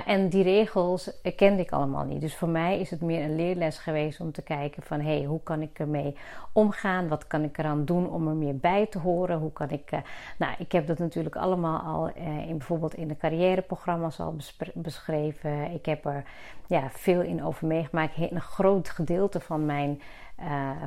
en 0.05 0.29
die 0.29 0.43
regels 0.43 1.11
kende 1.35 1.61
ik 1.61 1.71
allemaal 1.71 2.03
niet. 2.03 2.21
Dus 2.21 2.35
voor 2.35 2.49
mij 2.49 2.79
is 2.79 2.89
het 2.89 3.01
meer 3.01 3.23
een 3.23 3.35
leerles 3.35 3.77
geweest 3.77 4.19
om 4.19 4.31
te 4.31 4.41
kijken 4.41 4.83
van 4.83 4.99
hé, 4.99 5.17
hey, 5.17 5.25
hoe 5.25 5.43
kan 5.43 5.61
ik 5.61 5.79
ermee 5.79 6.15
omgaan? 6.51 7.07
Wat 7.07 7.27
kan 7.27 7.43
ik 7.43 7.57
eraan 7.57 7.85
doen 7.85 8.09
om 8.09 8.27
er 8.27 8.35
meer 8.35 8.57
bij 8.57 8.85
te 8.85 8.99
horen? 8.99 9.37
Hoe 9.37 9.53
kan 9.53 9.69
ik, 9.69 9.91
nou, 10.37 10.53
ik 10.57 10.71
heb 10.71 10.87
dat 10.87 10.97
natuurlijk 10.97 11.35
allemaal 11.35 11.79
al 11.79 12.07
in 12.47 12.57
bijvoorbeeld 12.57 12.93
in 12.93 13.07
de 13.07 13.17
carrièreprogramma's 13.17 14.19
al 14.19 14.35
beschreven. 14.73 15.71
Ik 15.71 15.85
heb 15.85 16.05
er 16.05 16.23
ja, 16.67 16.89
veel 16.89 17.21
in 17.21 17.43
over 17.43 17.67
meegemaakt. 17.67 18.17
Een 18.17 18.41
groot 18.41 18.89
gedeelte 18.89 19.39
van 19.39 19.65
mijn 19.65 20.01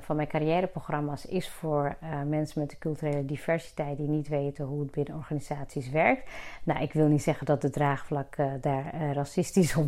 van 0.00 0.16
mijn 0.16 0.28
carrièreprogramma's 0.28 1.26
is 1.26 1.48
voor 1.48 1.96
mensen 2.26 2.59
met 2.60 2.70
de 2.70 2.78
culturele 2.78 3.24
diversiteit 3.24 3.96
die 3.96 4.08
niet 4.08 4.28
weten 4.28 4.64
hoe 4.64 4.80
het 4.80 4.90
binnen 4.90 5.14
organisaties 5.14 5.90
werkt. 5.90 6.30
Nou, 6.62 6.80
ik 6.80 6.92
wil 6.92 7.06
niet 7.06 7.22
zeggen 7.22 7.46
dat 7.46 7.62
de 7.62 7.70
draagvlak 7.70 8.36
uh, 8.36 8.52
daar 8.60 9.12
racistisch 9.12 9.76
of 9.76 9.82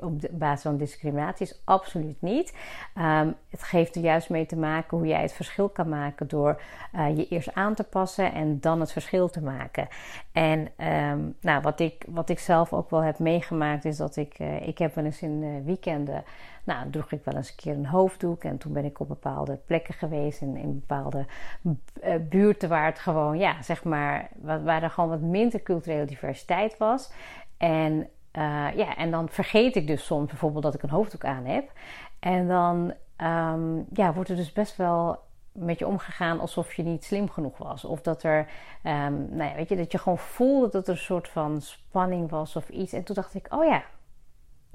op 0.00 0.28
basis 0.30 0.62
van 0.62 0.76
discriminatie 0.76 1.46
is. 1.46 1.60
Absoluut 1.64 2.20
niet. 2.20 2.54
Um, 2.98 3.34
het 3.50 3.62
geeft 3.62 3.96
er 3.96 4.02
juist 4.02 4.30
mee 4.30 4.46
te 4.46 4.56
maken 4.56 4.98
hoe 4.98 5.06
jij 5.06 5.22
het 5.22 5.32
verschil 5.32 5.68
kan 5.68 5.88
maken 5.88 6.28
door 6.28 6.62
je 7.14 7.28
eerst 7.28 7.54
aan 7.54 7.74
te 7.74 7.84
passen 7.84 8.32
en 8.32 8.60
dan 8.60 8.80
het 8.80 8.92
verschil 8.92 9.28
te 9.28 9.42
maken. 9.42 9.88
En 10.32 10.58
um, 10.60 11.36
nou, 11.40 11.62
wat, 11.62 11.80
ik, 11.80 12.04
wat 12.08 12.28
ik 12.28 12.38
zelf 12.38 12.72
ook 12.72 12.90
wel 12.90 13.02
heb 13.02 13.18
meegemaakt 13.18 13.84
is 13.84 13.96
dat 13.96 14.16
ik, 14.16 14.38
ik 14.60 14.78
heb 14.78 14.94
wel 14.94 15.04
eens 15.04 15.22
in 15.22 15.64
weekenden 15.64 16.24
nou, 16.64 16.90
droeg 16.90 17.12
ik 17.12 17.24
wel 17.24 17.34
eens 17.34 17.48
een 17.48 17.56
keer 17.56 17.74
een 17.74 17.86
hoofddoek. 17.86 18.44
En 18.44 18.58
toen 18.58 18.72
ben 18.72 18.84
ik 18.84 19.00
op 19.00 19.08
bepaalde 19.08 19.58
plekken 19.66 19.94
geweest. 19.94 20.40
In, 20.40 20.56
in 20.56 20.80
bepaalde 20.80 21.26
uh, 21.62 22.14
buurten 22.28 22.68
waar 22.68 22.86
het 22.86 22.98
gewoon, 22.98 23.38
ja, 23.38 23.62
zeg 23.62 23.84
maar, 23.84 24.30
waar, 24.40 24.82
er 24.82 24.90
gewoon 24.90 25.10
wat 25.10 25.20
minder 25.20 25.62
culturele 25.62 26.04
diversiteit 26.04 26.78
was. 26.78 27.12
En, 27.56 27.92
uh, 28.32 28.68
ja, 28.76 28.96
en 28.96 29.10
dan 29.10 29.28
vergeet 29.28 29.76
ik 29.76 29.86
dus 29.86 30.04
soms 30.04 30.28
bijvoorbeeld 30.28 30.62
dat 30.62 30.74
ik 30.74 30.82
een 30.82 30.90
hoofddoek 30.90 31.24
aan 31.24 31.44
heb. 31.44 31.72
En 32.18 32.48
dan 32.48 32.94
um, 33.16 33.86
ja, 33.92 34.12
wordt 34.12 34.30
er 34.30 34.36
dus 34.36 34.52
best 34.52 34.76
wel 34.76 35.18
met 35.52 35.78
je 35.78 35.86
omgegaan 35.86 36.40
alsof 36.40 36.74
je 36.74 36.82
niet 36.82 37.04
slim 37.04 37.30
genoeg 37.30 37.58
was. 37.58 37.84
Of 37.84 38.00
dat 38.00 38.22
er, 38.22 38.38
um, 38.84 39.28
nou 39.30 39.50
ja, 39.50 39.54
weet 39.54 39.68
je, 39.68 39.76
dat 39.76 39.92
je 39.92 39.98
gewoon 39.98 40.18
voelde 40.18 40.68
dat 40.68 40.86
er 40.86 40.92
een 40.92 40.98
soort 40.98 41.28
van 41.28 41.60
spanning 41.60 42.30
was 42.30 42.56
of 42.56 42.68
iets. 42.68 42.92
En 42.92 43.02
toen 43.02 43.14
dacht 43.14 43.34
ik, 43.34 43.46
oh 43.50 43.64
ja, 43.64 43.82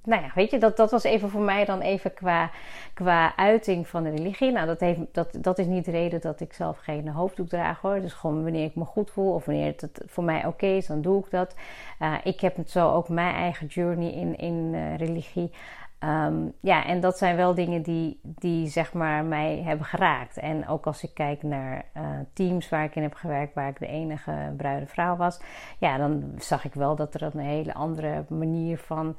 nou 0.03 0.21
ja, 0.21 0.31
weet 0.35 0.51
je, 0.51 0.57
dat, 0.57 0.77
dat 0.77 0.91
was 0.91 1.03
even 1.03 1.29
voor 1.29 1.41
mij 1.41 1.65
dan 1.65 1.81
even 1.81 2.13
qua, 2.13 2.49
qua 2.93 3.35
uiting 3.35 3.87
van 3.87 4.03
de 4.03 4.09
religie. 4.09 4.51
Nou, 4.51 4.67
dat, 4.67 4.79
heeft, 4.79 4.99
dat, 5.11 5.37
dat 5.41 5.59
is 5.59 5.65
niet 5.65 5.85
de 5.85 5.91
reden 5.91 6.21
dat 6.21 6.39
ik 6.39 6.53
zelf 6.53 6.77
geen 6.77 7.07
hoofddoek 7.07 7.49
draag 7.49 7.81
hoor. 7.81 8.01
Dus 8.01 8.13
gewoon 8.13 8.43
wanneer 8.43 8.65
ik 8.65 8.75
me 8.75 8.85
goed 8.85 9.11
voel 9.11 9.33
of 9.33 9.45
wanneer 9.45 9.73
het 9.77 10.01
voor 10.05 10.23
mij 10.23 10.45
oké 10.45 10.65
is, 10.65 10.87
dan 10.87 11.01
doe 11.01 11.23
ik 11.23 11.31
dat. 11.31 11.55
Uh, 11.99 12.13
ik 12.23 12.39
heb 12.39 12.57
zo 12.65 12.91
ook 12.93 13.09
mijn 13.09 13.35
eigen 13.35 13.67
journey 13.67 14.11
in, 14.11 14.37
in 14.37 14.73
uh, 14.73 14.97
religie. 14.97 15.51
Ehm, 15.99 16.47
ja, 16.61 16.85
en 16.85 16.99
dat 16.99 17.17
zijn 17.17 17.35
wel 17.35 17.53
dingen 17.53 17.81
die, 17.81 18.19
die 18.23 18.67
zeg 18.67 18.93
maar 18.93 19.23
mij 19.23 19.61
hebben 19.65 19.85
geraakt. 19.85 20.37
En 20.37 20.67
ook 20.67 20.85
als 20.85 21.03
ik 21.03 21.13
kijk 21.13 21.43
naar 21.43 21.85
uh, 21.97 22.03
teams 22.33 22.69
waar 22.69 22.83
ik 22.83 22.95
in 22.95 23.01
heb 23.01 23.13
gewerkt, 23.13 23.53
waar 23.53 23.69
ik 23.69 23.79
de 23.79 23.87
enige 23.87 24.53
bruide 24.57 24.85
vrouw 24.85 25.15
was, 25.15 25.39
ja, 25.79 25.97
dan 25.97 26.33
zag 26.37 26.65
ik 26.65 26.73
wel 26.73 26.95
dat 26.95 27.13
er 27.13 27.21
een 27.21 27.39
hele 27.39 27.73
andere 27.73 28.25
manier 28.29 28.77
van, 28.77 29.15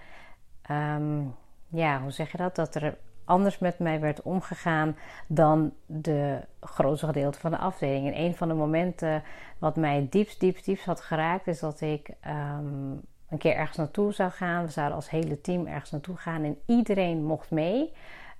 ehm, 0.68 1.20
ja, 1.68 2.00
hoe 2.00 2.10
zeg 2.10 2.32
je 2.32 2.38
dat? 2.38 2.56
Dat 2.56 2.74
er 2.74 2.96
anders 3.28 3.58
met 3.58 3.78
mij 3.78 4.00
werd 4.00 4.22
omgegaan 4.22 4.96
dan 5.26 5.72
de 5.86 6.40
grootste 6.60 7.06
gedeelte 7.06 7.40
van 7.40 7.50
de 7.50 7.58
afdeling. 7.58 8.06
En 8.06 8.20
een 8.20 8.34
van 8.34 8.48
de 8.48 8.54
momenten 8.54 9.22
wat 9.58 9.76
mij 9.76 10.06
diepst, 10.10 10.40
diepst, 10.40 10.64
diepst 10.64 10.84
had 10.84 11.00
geraakt, 11.00 11.46
is 11.46 11.60
dat 11.60 11.80
ik 11.80 12.10
ehm, 12.20 12.90
een 13.28 13.38
keer 13.38 13.54
ergens 13.54 13.76
naartoe 13.76 14.12
zou 14.12 14.30
gaan. 14.30 14.64
We 14.64 14.70
zouden 14.70 14.96
als 14.96 15.10
hele 15.10 15.40
team 15.40 15.66
ergens 15.66 15.90
naartoe 15.90 16.16
gaan 16.16 16.44
en 16.44 16.58
iedereen 16.66 17.24
mocht 17.24 17.50
mee, 17.50 17.92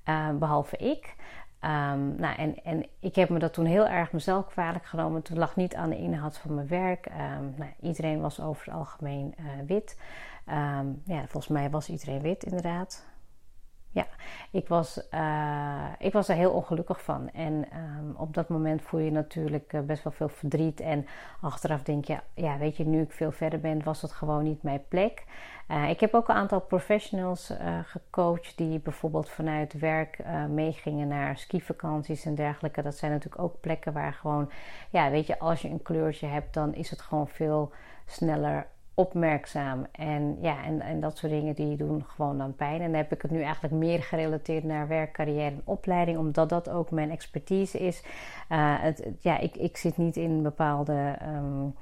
uh, 0.08 0.30
behalve 0.30 0.76
ik. 0.76 1.16
Um, 1.64 2.16
nou, 2.16 2.36
en, 2.36 2.64
en 2.64 2.86
ik 3.00 3.14
heb 3.14 3.28
me 3.28 3.38
dat 3.38 3.52
toen 3.52 3.64
heel 3.64 3.86
erg 3.86 4.12
mezelf 4.12 4.46
kwalijk 4.46 4.84
genomen. 4.84 5.18
Het 5.18 5.36
lag 5.36 5.56
niet 5.56 5.74
aan 5.74 5.90
de 5.90 5.98
inhoud 5.98 6.38
van 6.38 6.54
mijn 6.54 6.68
werk. 6.68 7.08
Nou, 7.56 7.70
iedereen 7.80 8.20
was 8.20 8.40
over 8.40 8.64
het 8.64 8.74
algemeen 8.74 9.34
uh, 9.38 9.46
wit. 9.66 9.96
Um, 10.50 11.02
ja, 11.04 11.20
volgens 11.20 11.48
mij 11.48 11.70
was 11.70 11.88
iedereen 11.88 12.20
wit, 12.20 12.44
inderdaad. 12.44 13.06
Ja, 13.90 14.06
ik 14.50 14.68
was, 14.68 15.08
uh, 15.14 15.84
ik 15.98 16.12
was 16.12 16.28
er 16.28 16.36
heel 16.36 16.52
ongelukkig 16.52 17.02
van. 17.02 17.30
En 17.30 17.52
um, 17.52 18.14
op 18.16 18.34
dat 18.34 18.48
moment 18.48 18.82
voel 18.82 19.00
je 19.00 19.10
natuurlijk 19.10 19.72
uh, 19.72 19.80
best 19.80 20.02
wel 20.02 20.12
veel 20.12 20.28
verdriet. 20.28 20.80
En 20.80 21.06
achteraf 21.40 21.82
denk 21.82 22.04
je, 22.04 22.18
ja, 22.34 22.58
weet 22.58 22.76
je, 22.76 22.86
nu 22.86 23.00
ik 23.00 23.12
veel 23.12 23.32
verder 23.32 23.60
ben, 23.60 23.82
was 23.82 24.00
dat 24.00 24.12
gewoon 24.12 24.42
niet 24.42 24.62
mijn 24.62 24.84
plek. 24.88 25.24
Uh, 25.68 25.90
ik 25.90 26.00
heb 26.00 26.14
ook 26.14 26.28
een 26.28 26.34
aantal 26.34 26.60
professionals 26.60 27.52
gecoacht 27.84 28.56
die 28.56 28.80
bijvoorbeeld 28.80 29.28
vanuit 29.28 29.72
werk 29.72 30.24
meegingen 30.48 31.08
naar 31.08 31.38
skivakanties 31.38 32.24
en 32.24 32.34
dergelijke. 32.34 32.82
Dat 32.82 32.96
zijn 32.96 33.12
natuurlijk 33.12 33.42
ook 33.42 33.60
plekken 33.60 33.92
waar 33.92 34.12
gewoon, 34.12 34.50
ja, 34.90 35.10
weet 35.10 35.26
je, 35.26 35.38
als 35.38 35.62
je 35.62 35.68
een 35.68 35.82
kleurtje 35.82 36.26
hebt, 36.26 36.54
dan 36.54 36.74
is 36.74 36.90
het 36.90 37.00
gewoon 37.00 37.28
veel 37.28 37.72
sneller 38.06 38.66
opmerkzaam. 38.98 39.86
En 39.92 40.36
ja, 40.40 40.64
en, 40.64 40.80
en 40.80 41.00
dat 41.00 41.16
soort 41.16 41.32
dingen 41.32 41.54
die 41.54 41.76
doen 41.76 42.04
gewoon 42.06 42.38
dan 42.38 42.54
pijn. 42.54 42.80
En 42.80 42.90
dan 42.90 43.00
heb 43.00 43.12
ik 43.12 43.22
het 43.22 43.30
nu 43.30 43.42
eigenlijk 43.42 43.74
meer 43.74 44.02
gerelateerd 44.02 44.64
naar 44.64 44.88
werk, 44.88 45.12
carrière 45.12 45.54
en 45.54 45.62
opleiding, 45.64 46.18
omdat 46.18 46.48
dat 46.48 46.68
ook 46.68 46.90
mijn 46.90 47.10
expertise 47.10 47.78
is. 47.78 48.02
Uh, 48.48 48.74
het, 48.80 49.08
ja, 49.20 49.38
ik, 49.38 49.56
ik 49.56 49.76
zit 49.76 49.96
niet 49.96 50.16
in 50.16 50.42
bepaalde 50.42 51.18
um, 51.22 51.74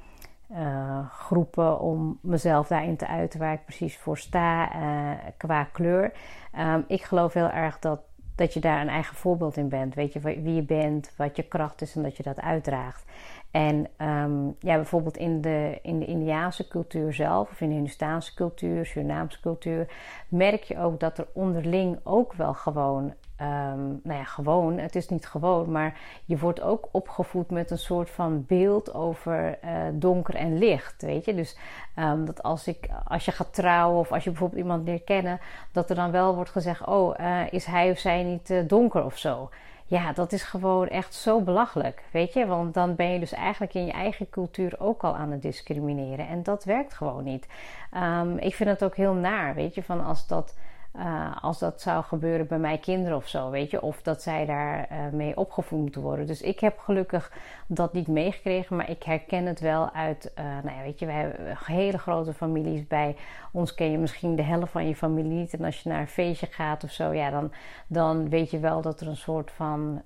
uh, 0.51 1.11
groepen 1.11 1.81
om 1.81 2.19
mezelf 2.23 2.69
daarin 2.69 2.97
te 2.97 3.07
uiten 3.07 3.41
waar 3.41 3.53
ik 3.53 3.65
precies 3.65 3.97
voor 3.99 4.19
sta 4.19 4.77
uh, 4.77 5.11
qua 5.37 5.65
kleur. 5.65 6.13
Um, 6.59 6.85
ik 6.87 7.03
geloof 7.03 7.33
heel 7.33 7.51
erg 7.51 7.79
dat 7.79 8.01
dat 8.37 8.55
je 8.55 8.61
daar 8.61 8.81
een 8.81 8.89
eigen 8.89 9.17
voorbeeld 9.17 9.57
in 9.57 9.69
bent. 9.69 9.95
Weet 9.95 10.13
je 10.13 10.21
wie 10.21 10.55
je 10.55 10.63
bent, 10.63 11.13
wat 11.17 11.37
je 11.37 11.43
kracht 11.43 11.83
is 11.83 11.97
en 11.97 12.03
dat 12.03 12.17
je 12.17 12.23
dat 12.23 12.41
uitdraagt. 12.41 13.05
En 13.51 13.87
um, 13.99 14.57
ja, 14.59 14.75
bijvoorbeeld 14.75 15.17
in 15.17 15.41
de, 15.41 15.79
in 15.83 15.99
de 15.99 16.05
Indiaanse 16.05 16.69
cultuur 16.69 17.13
zelf, 17.13 17.51
of 17.51 17.61
in 17.61 17.69
de 17.69 17.75
Hindustaanse 17.75 18.35
cultuur, 18.35 18.87
Surinaamse 18.87 19.41
cultuur, 19.41 19.89
merk 20.29 20.63
je 20.63 20.79
ook 20.79 21.01
dat 21.01 21.19
er 21.19 21.27
onderling 21.33 21.99
ook 22.03 22.33
wel 22.33 22.55
gewoon, 22.55 23.15
um, 23.41 24.01
nou 24.03 24.19
ja, 24.19 24.25
gewoon, 24.25 24.79
het 24.79 24.97
is 24.97 25.09
niet 25.09 25.27
gewoon, 25.27 25.71
maar 25.71 25.99
je 26.25 26.39
wordt 26.39 26.61
ook 26.61 26.89
opgevoed 26.91 27.51
met 27.51 27.71
een 27.71 27.79
soort 27.79 28.11
van 28.11 28.45
beeld 28.47 28.95
over 28.95 29.59
uh, 29.65 29.71
donker 29.93 30.35
en 30.35 30.59
licht, 30.59 31.03
weet 31.03 31.25
je. 31.25 31.35
Dus 31.35 31.59
um, 31.99 32.25
dat 32.25 32.43
als, 32.43 32.67
ik, 32.67 32.89
als 33.05 33.25
je 33.25 33.33
gaat 33.33 33.55
trouwen 33.55 33.99
of 33.99 34.13
als 34.13 34.25
je 34.25 34.31
bijvoorbeeld 34.31 34.63
iemand 34.63 34.85
leert 34.85 35.05
kennen, 35.05 35.41
dat 35.73 35.91
er 35.91 35.97
dan 35.97 36.11
wel 36.11 36.35
wordt 36.35 36.51
gezegd, 36.51 36.87
oh, 36.87 37.19
uh, 37.21 37.53
is 37.53 37.65
hij 37.65 37.91
of 37.91 37.99
zij 37.99 38.23
niet 38.23 38.51
uh, 38.51 38.69
donker 38.69 39.05
of 39.05 39.19
zo. 39.19 39.51
Ja, 39.89 40.13
dat 40.13 40.33
is 40.33 40.43
gewoon 40.43 40.89
echt 40.89 41.15
zo 41.15 41.41
belachelijk, 41.41 42.03
weet 42.11 42.33
je? 42.33 42.47
Want 42.47 42.75
dan 42.75 42.95
ben 42.95 43.13
je 43.13 43.19
dus 43.19 43.33
eigenlijk 43.33 43.75
in 43.75 43.87
je 43.87 43.93
eigen 43.93 44.29
cultuur 44.29 44.75
ook 44.79 45.05
al 45.05 45.17
aan 45.17 45.31
het 45.31 45.43
discrimineren. 45.43 46.29
En 46.29 46.43
dat 46.43 46.65
werkt 46.65 46.95
gewoon 46.95 47.25
niet. 47.25 47.49
Um, 47.95 48.39
ik 48.39 48.55
vind 48.55 48.71
het 48.71 48.85
ook 48.85 48.97
heel 48.97 49.15
naar, 49.15 49.55
weet 49.55 49.75
je, 49.75 49.83
van 49.83 50.05
als 50.05 50.27
dat 50.27 50.57
uh, 50.99 51.37
als 51.41 51.59
dat 51.59 51.81
zou 51.81 52.05
gebeuren 52.05 52.47
bij 52.47 52.59
mijn 52.59 52.81
kinderen 52.81 53.17
of 53.17 53.29
zo, 53.29 53.51
weet 53.51 53.71
je, 53.71 53.83
of 53.83 54.03
dat 54.03 54.23
zij 54.23 54.47
daar 54.47 54.89
uh, 54.93 54.99
mee 55.13 55.37
opgevoed 55.37 55.79
moeten 55.79 56.01
worden. 56.01 56.27
Dus 56.27 56.43
ik 56.43 56.61
heb 56.61 56.79
gelukkig 56.79 57.33
dat 57.67 57.93
niet 57.93 58.07
meegekregen, 58.07 58.77
maar 58.77 58.91
ik 58.91 59.03
herken 59.03 59.47
het 59.47 59.61
wel 59.61 59.91
uit, 59.93 60.33
uh, 60.39 60.45
nou 60.45 60.77
ja, 60.77 60.83
weet 60.83 60.99
je, 60.99 61.07
we 61.07 61.13
hebben 61.13 61.57
hele 61.65 61.99
grote 61.99 62.35
families. 62.35 62.87
Bij 62.87 63.17
ons 63.53 63.75
ken 63.75 63.91
je 63.91 63.99
misschien 63.99 64.37
de 64.37 64.43
helft 64.43 64.73
van 64.73 64.89
je 64.89 64.97
familie 64.97 65.33
niet. 65.33 65.55
En 65.55 65.65
als 65.65 65.81
je 65.81 65.89
naar 65.89 66.01
een 66.01 66.09
feestje 66.09 66.47
gaat 66.47 66.85
of 66.85 66.91
zo, 66.91 67.13
ja, 67.13 67.31
dan, 67.31 67.53
dan 67.87 68.29
weet 68.29 68.51
je 68.51 68.59
wel 68.59 68.81
dat 68.81 69.01
er 69.01 69.09
een 69.09 69.17
soort 69.17 69.51
van, 69.51 70.03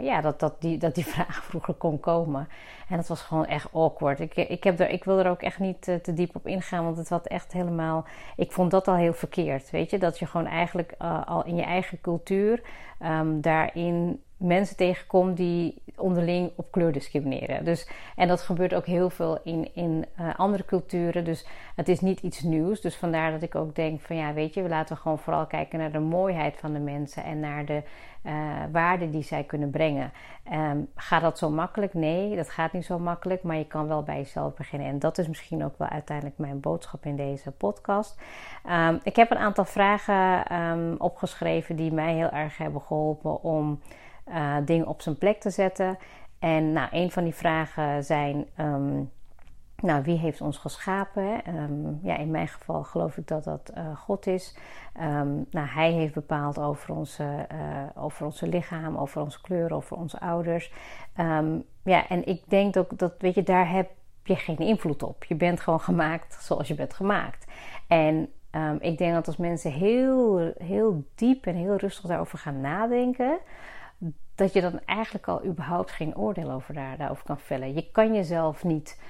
ja, 0.00 0.20
dat, 0.20 0.40
dat, 0.40 0.60
die, 0.60 0.78
dat 0.78 0.94
die 0.94 1.06
vraag 1.14 1.44
vroeger 1.44 1.74
kon 1.74 2.00
komen. 2.00 2.48
En 2.88 2.96
dat 2.96 3.08
was 3.08 3.22
gewoon 3.22 3.46
echt 3.46 3.72
awkward. 3.72 4.20
Ik, 4.20 4.34
ik, 4.34 4.64
heb 4.64 4.80
er, 4.80 4.88
ik 4.88 5.04
wil 5.04 5.18
er 5.18 5.30
ook 5.30 5.42
echt 5.42 5.58
niet 5.58 5.82
te 5.82 6.12
diep 6.14 6.36
op 6.36 6.46
ingaan, 6.46 6.84
want 6.84 6.96
het 6.96 7.08
was 7.08 7.22
echt 7.22 7.52
helemaal, 7.52 8.04
ik 8.36 8.52
vond 8.52 8.70
dat 8.70 8.88
al 8.88 8.94
heel 8.94 9.12
verkeerd, 9.12 9.70
weet 9.70 9.90
je, 9.90 9.98
dat 9.98 10.18
je 10.18 10.26
gewoon 10.28 10.46
eigenlijk 10.46 10.94
uh, 11.02 11.26
al 11.26 11.44
in 11.44 11.56
je 11.56 11.62
eigen 11.62 12.00
cultuur 12.00 12.62
um, 13.02 13.40
daarin 13.40 14.20
mensen 14.38 14.76
tegenkomt 14.76 15.36
die 15.36 15.82
onderling 15.96 16.50
op 16.56 16.70
kleur 16.70 16.92
discrimineren. 16.92 17.64
Dus, 17.64 17.88
en 18.16 18.28
dat 18.28 18.40
gebeurt 18.40 18.74
ook 18.74 18.86
heel 18.86 19.10
veel 19.10 19.38
in, 19.44 19.74
in 19.74 20.04
uh, 20.20 20.38
andere 20.38 20.64
culturen. 20.64 21.24
Dus 21.24 21.46
het 21.76 21.88
is 21.88 22.00
niet 22.00 22.20
iets 22.20 22.42
nieuws. 22.42 22.80
Dus 22.80 22.96
vandaar 22.96 23.30
dat 23.30 23.42
ik 23.42 23.54
ook 23.54 23.74
denk 23.74 24.00
van 24.00 24.16
ja, 24.16 24.32
weet 24.32 24.54
je, 24.54 24.62
we 24.62 24.68
laten 24.68 24.96
gewoon 24.96 25.18
vooral 25.18 25.46
kijken 25.46 25.78
naar 25.78 25.92
de 25.92 25.98
mooiheid 25.98 26.56
van 26.56 26.72
de 26.72 26.78
mensen 26.78 27.24
en 27.24 27.40
naar 27.40 27.64
de 27.64 27.82
uh, 28.28 28.34
waarde 28.72 29.10
die 29.10 29.22
zij 29.22 29.44
kunnen 29.44 29.70
brengen. 29.70 30.12
Um, 30.52 30.88
gaat 30.94 31.22
dat 31.22 31.38
zo 31.38 31.50
makkelijk? 31.50 31.94
Nee, 31.94 32.36
dat 32.36 32.50
gaat 32.50 32.72
niet 32.72 32.84
zo 32.84 32.98
makkelijk. 32.98 33.42
Maar 33.42 33.56
je 33.56 33.66
kan 33.66 33.88
wel 33.88 34.02
bij 34.02 34.16
jezelf 34.16 34.54
beginnen. 34.54 34.88
En 34.88 34.98
dat 34.98 35.18
is 35.18 35.28
misschien 35.28 35.64
ook 35.64 35.78
wel 35.78 35.88
uiteindelijk 35.88 36.38
mijn 36.38 36.60
boodschap 36.60 37.04
in 37.04 37.16
deze 37.16 37.50
podcast. 37.50 38.20
Um, 38.70 39.00
ik 39.02 39.16
heb 39.16 39.30
een 39.30 39.38
aantal 39.38 39.64
vragen 39.64 40.54
um, 40.60 40.94
opgeschreven 40.98 41.76
die 41.76 41.92
mij 41.92 42.14
heel 42.14 42.30
erg 42.30 42.58
hebben 42.58 42.80
geholpen 42.80 43.42
om 43.42 43.80
uh, 44.28 44.56
dingen 44.64 44.86
op 44.86 45.00
zijn 45.00 45.18
plek 45.18 45.40
te 45.40 45.50
zetten. 45.50 45.98
En 46.38 46.72
nou, 46.72 46.88
een 46.90 47.10
van 47.10 47.24
die 47.24 47.34
vragen 47.34 48.04
zijn. 48.04 48.46
Nou, 49.82 50.02
wie 50.02 50.18
heeft 50.18 50.40
ons 50.40 50.58
geschapen? 50.58 51.54
Um, 51.56 51.98
ja, 52.02 52.16
in 52.16 52.30
mijn 52.30 52.48
geval 52.48 52.84
geloof 52.84 53.16
ik 53.16 53.26
dat 53.26 53.44
dat 53.44 53.72
uh, 53.76 53.96
God 53.96 54.26
is. 54.26 54.56
Um, 55.00 55.46
nou, 55.50 55.68
hij 55.68 55.92
heeft 55.92 56.14
bepaald 56.14 56.58
over, 56.58 56.94
onze, 56.94 57.46
uh, 57.52 58.02
over 58.04 58.24
onze 58.24 58.46
lichaam, 58.46 58.96
over 58.96 59.22
onze 59.22 59.40
kleur, 59.40 59.74
over 59.74 59.96
onze 59.96 60.20
ouders. 60.20 60.72
ja, 61.82 62.08
en 62.08 62.26
ik 62.26 62.42
denk 62.46 62.76
ook 62.76 62.98
dat, 62.98 63.14
weet 63.18 63.34
je, 63.34 63.42
daar 63.42 63.70
heb 63.70 63.90
je 64.24 64.36
geen 64.36 64.58
invloed 64.58 65.02
op. 65.02 65.24
Je 65.24 65.34
bent 65.34 65.60
gewoon 65.60 65.80
gemaakt 65.80 66.34
zoals 66.40 66.68
je 66.68 66.74
bent 66.74 66.94
gemaakt. 66.94 67.46
En 67.86 68.32
ik 68.80 68.98
denk 68.98 69.14
dat 69.14 69.26
als 69.26 69.36
mensen 69.36 69.72
heel, 69.72 70.52
heel 70.58 71.04
diep 71.14 71.46
en 71.46 71.54
heel 71.54 71.76
rustig 71.76 72.06
daarover 72.06 72.38
gaan 72.38 72.60
nadenken 72.60 73.38
dat 74.34 74.52
je 74.52 74.60
dan 74.60 74.80
eigenlijk 74.84 75.28
al 75.28 75.44
überhaupt 75.44 75.90
geen 75.90 76.16
oordeel 76.16 76.50
over 76.50 76.74
daar, 76.74 76.96
daarover 76.96 77.24
kan 77.24 77.38
vellen. 77.38 77.74
Je 77.74 77.90
kan 77.90 78.14
jezelf 78.14 78.64
niet 78.64 79.00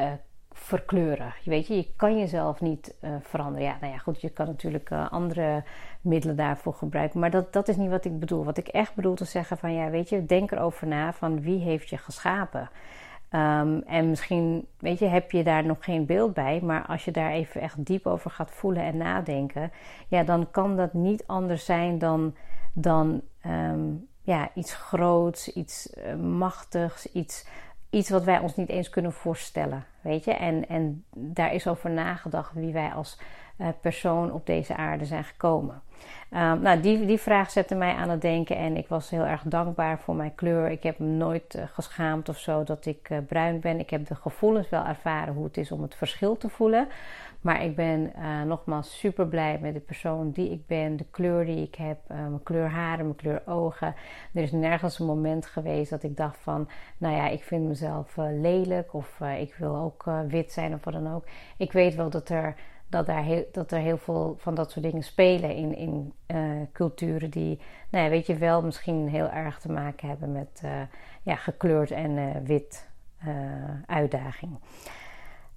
uh, 0.00 0.06
verkleuren. 0.52 1.34
Je 1.42 1.50
weet 1.50 1.66
je, 1.66 1.76
je 1.76 1.92
kan 1.96 2.18
jezelf 2.18 2.60
niet 2.60 2.94
uh, 3.00 3.10
veranderen. 3.20 3.66
Ja, 3.66 3.76
nou 3.80 3.92
ja, 3.92 3.98
goed, 3.98 4.20
je 4.20 4.30
kan 4.30 4.46
natuurlijk 4.46 4.90
uh, 4.90 5.10
andere 5.10 5.64
middelen 6.00 6.36
daarvoor 6.36 6.74
gebruiken. 6.74 7.20
Maar 7.20 7.30
dat, 7.30 7.52
dat 7.52 7.68
is 7.68 7.76
niet 7.76 7.90
wat 7.90 8.04
ik 8.04 8.18
bedoel. 8.18 8.44
Wat 8.44 8.56
ik 8.56 8.68
echt 8.68 8.94
bedoel 8.94 9.14
te 9.14 9.24
zeggen 9.24 9.58
van 9.58 9.72
ja, 9.72 9.90
weet 9.90 10.08
je, 10.08 10.26
denk 10.26 10.50
erover 10.50 10.86
na 10.86 11.12
van 11.12 11.40
wie 11.40 11.60
heeft 11.60 11.88
je 11.88 11.98
geschapen. 11.98 12.70
Um, 13.30 13.82
en 13.82 14.08
misschien, 14.08 14.66
weet 14.78 14.98
je, 14.98 15.06
heb 15.06 15.30
je 15.30 15.44
daar 15.44 15.64
nog 15.64 15.76
geen 15.80 16.06
beeld 16.06 16.34
bij. 16.34 16.60
Maar 16.60 16.86
als 16.86 17.04
je 17.04 17.10
daar 17.10 17.30
even 17.30 17.60
echt 17.60 17.86
diep 17.86 18.06
over 18.06 18.30
gaat 18.30 18.50
voelen 18.50 18.82
en 18.82 18.96
nadenken. 18.96 19.72
Ja, 20.08 20.22
dan 20.22 20.50
kan 20.50 20.76
dat 20.76 20.92
niet 20.92 21.26
anders 21.26 21.64
zijn 21.64 21.98
dan, 21.98 22.34
dan 22.72 23.20
um, 23.46 24.08
ja, 24.22 24.50
iets 24.54 24.74
groots, 24.74 25.52
iets 25.52 25.96
machtigs, 26.20 27.12
iets, 27.12 27.46
iets 27.94 28.10
wat 28.10 28.24
wij 28.24 28.38
ons 28.38 28.56
niet 28.56 28.68
eens 28.68 28.90
kunnen 28.90 29.12
voorstellen. 29.12 29.84
Weet 30.00 30.24
je? 30.24 30.34
En, 30.34 30.68
en 30.68 31.04
daar 31.14 31.54
is 31.54 31.66
over 31.66 31.90
nagedacht 31.90 32.52
wie 32.52 32.72
wij 32.72 32.92
als 32.92 33.18
uh, 33.58 33.68
persoon 33.80 34.32
op 34.32 34.46
deze 34.46 34.76
aarde 34.76 35.04
zijn 35.04 35.24
gekomen. 35.24 35.82
Um, 36.30 36.60
nou, 36.60 36.80
die, 36.80 37.06
die 37.06 37.18
vraag 37.18 37.50
zette 37.50 37.74
mij 37.74 37.92
aan 37.94 38.08
het 38.08 38.20
denken 38.20 38.56
en 38.56 38.76
ik 38.76 38.88
was 38.88 39.10
heel 39.10 39.24
erg 39.24 39.42
dankbaar 39.42 39.98
voor 39.98 40.14
mijn 40.14 40.34
kleur. 40.34 40.70
Ik 40.70 40.82
heb 40.82 40.98
me 40.98 41.06
nooit 41.06 41.54
uh, 41.54 41.62
geschaamd 41.72 42.28
of 42.28 42.38
zo 42.38 42.64
dat 42.64 42.86
ik 42.86 43.10
uh, 43.10 43.18
bruin 43.28 43.60
ben. 43.60 43.78
Ik 43.78 43.90
heb 43.90 44.06
de 44.06 44.14
gevoelens 44.14 44.68
wel 44.68 44.84
ervaren 44.84 45.34
hoe 45.34 45.44
het 45.44 45.56
is 45.56 45.72
om 45.72 45.82
het 45.82 45.94
verschil 45.94 46.36
te 46.36 46.48
voelen. 46.48 46.88
Maar 47.40 47.64
ik 47.64 47.76
ben 47.76 48.12
uh, 48.18 48.42
nogmaals 48.42 48.98
super 48.98 49.26
blij 49.26 49.58
met 49.60 49.74
de 49.74 49.80
persoon 49.80 50.30
die 50.30 50.50
ik 50.50 50.66
ben, 50.66 50.96
de 50.96 51.06
kleur 51.10 51.44
die 51.44 51.62
ik 51.62 51.74
heb, 51.74 51.98
mijn 52.08 52.42
kleur 52.42 52.68
haren, 52.68 53.04
mijn 53.04 53.16
kleur 53.16 53.42
ogen. 53.46 53.94
Er 54.34 54.42
is 54.42 54.52
nergens 54.52 54.98
een 54.98 55.06
moment 55.06 55.46
geweest 55.46 55.90
dat 55.90 56.02
ik 56.02 56.16
dacht 56.16 56.38
van, 56.40 56.68
nou 56.98 57.14
ja, 57.16 57.28
ik 57.28 57.42
vind 57.42 57.68
mezelf 57.68 58.16
lelijk 58.16 58.94
of 58.94 59.20
ik 59.38 59.54
wil 59.54 59.76
ook 59.76 60.04
wit 60.28 60.52
zijn 60.52 60.74
of 60.74 60.84
wat 60.84 60.94
dan 60.94 61.14
ook. 61.14 61.24
Ik 61.56 61.72
weet 61.72 61.94
wel 61.94 62.10
dat 62.10 62.28
er 62.28 62.54
dat, 62.94 63.06
daar 63.06 63.22
heel, 63.22 63.44
dat 63.52 63.72
er 63.72 63.78
heel 63.78 63.98
veel 63.98 64.34
van 64.38 64.54
dat 64.54 64.70
soort 64.70 64.84
dingen 64.84 65.02
spelen 65.02 65.54
in, 65.54 65.76
in 65.76 66.14
culturen 66.72 67.30
die, 67.30 67.60
nou 67.90 68.04
ja, 68.04 68.10
weet 68.10 68.26
je 68.26 68.36
wel, 68.36 68.62
misschien 68.62 69.08
heel 69.08 69.28
erg 69.28 69.58
te 69.58 69.72
maken 69.72 70.08
hebben 70.08 70.32
met 70.32 70.62
ja, 71.22 71.36
gekleurd 71.36 71.90
en 71.90 72.44
wit 72.44 72.88
uitdaging. 73.86 74.58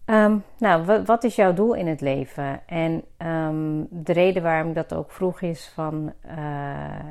Um, 0.09 0.43
nou, 0.57 1.03
wat 1.05 1.23
is 1.23 1.35
jouw 1.35 1.53
doel 1.53 1.73
in 1.73 1.87
het 1.87 2.01
leven? 2.01 2.61
En 2.65 3.03
um, 3.27 3.87
de 3.89 4.13
reden 4.13 4.43
waarom 4.43 4.69
ik 4.69 4.75
dat 4.75 4.93
ook 4.93 5.11
vroeg 5.11 5.41
is 5.41 5.71
van, 5.73 6.13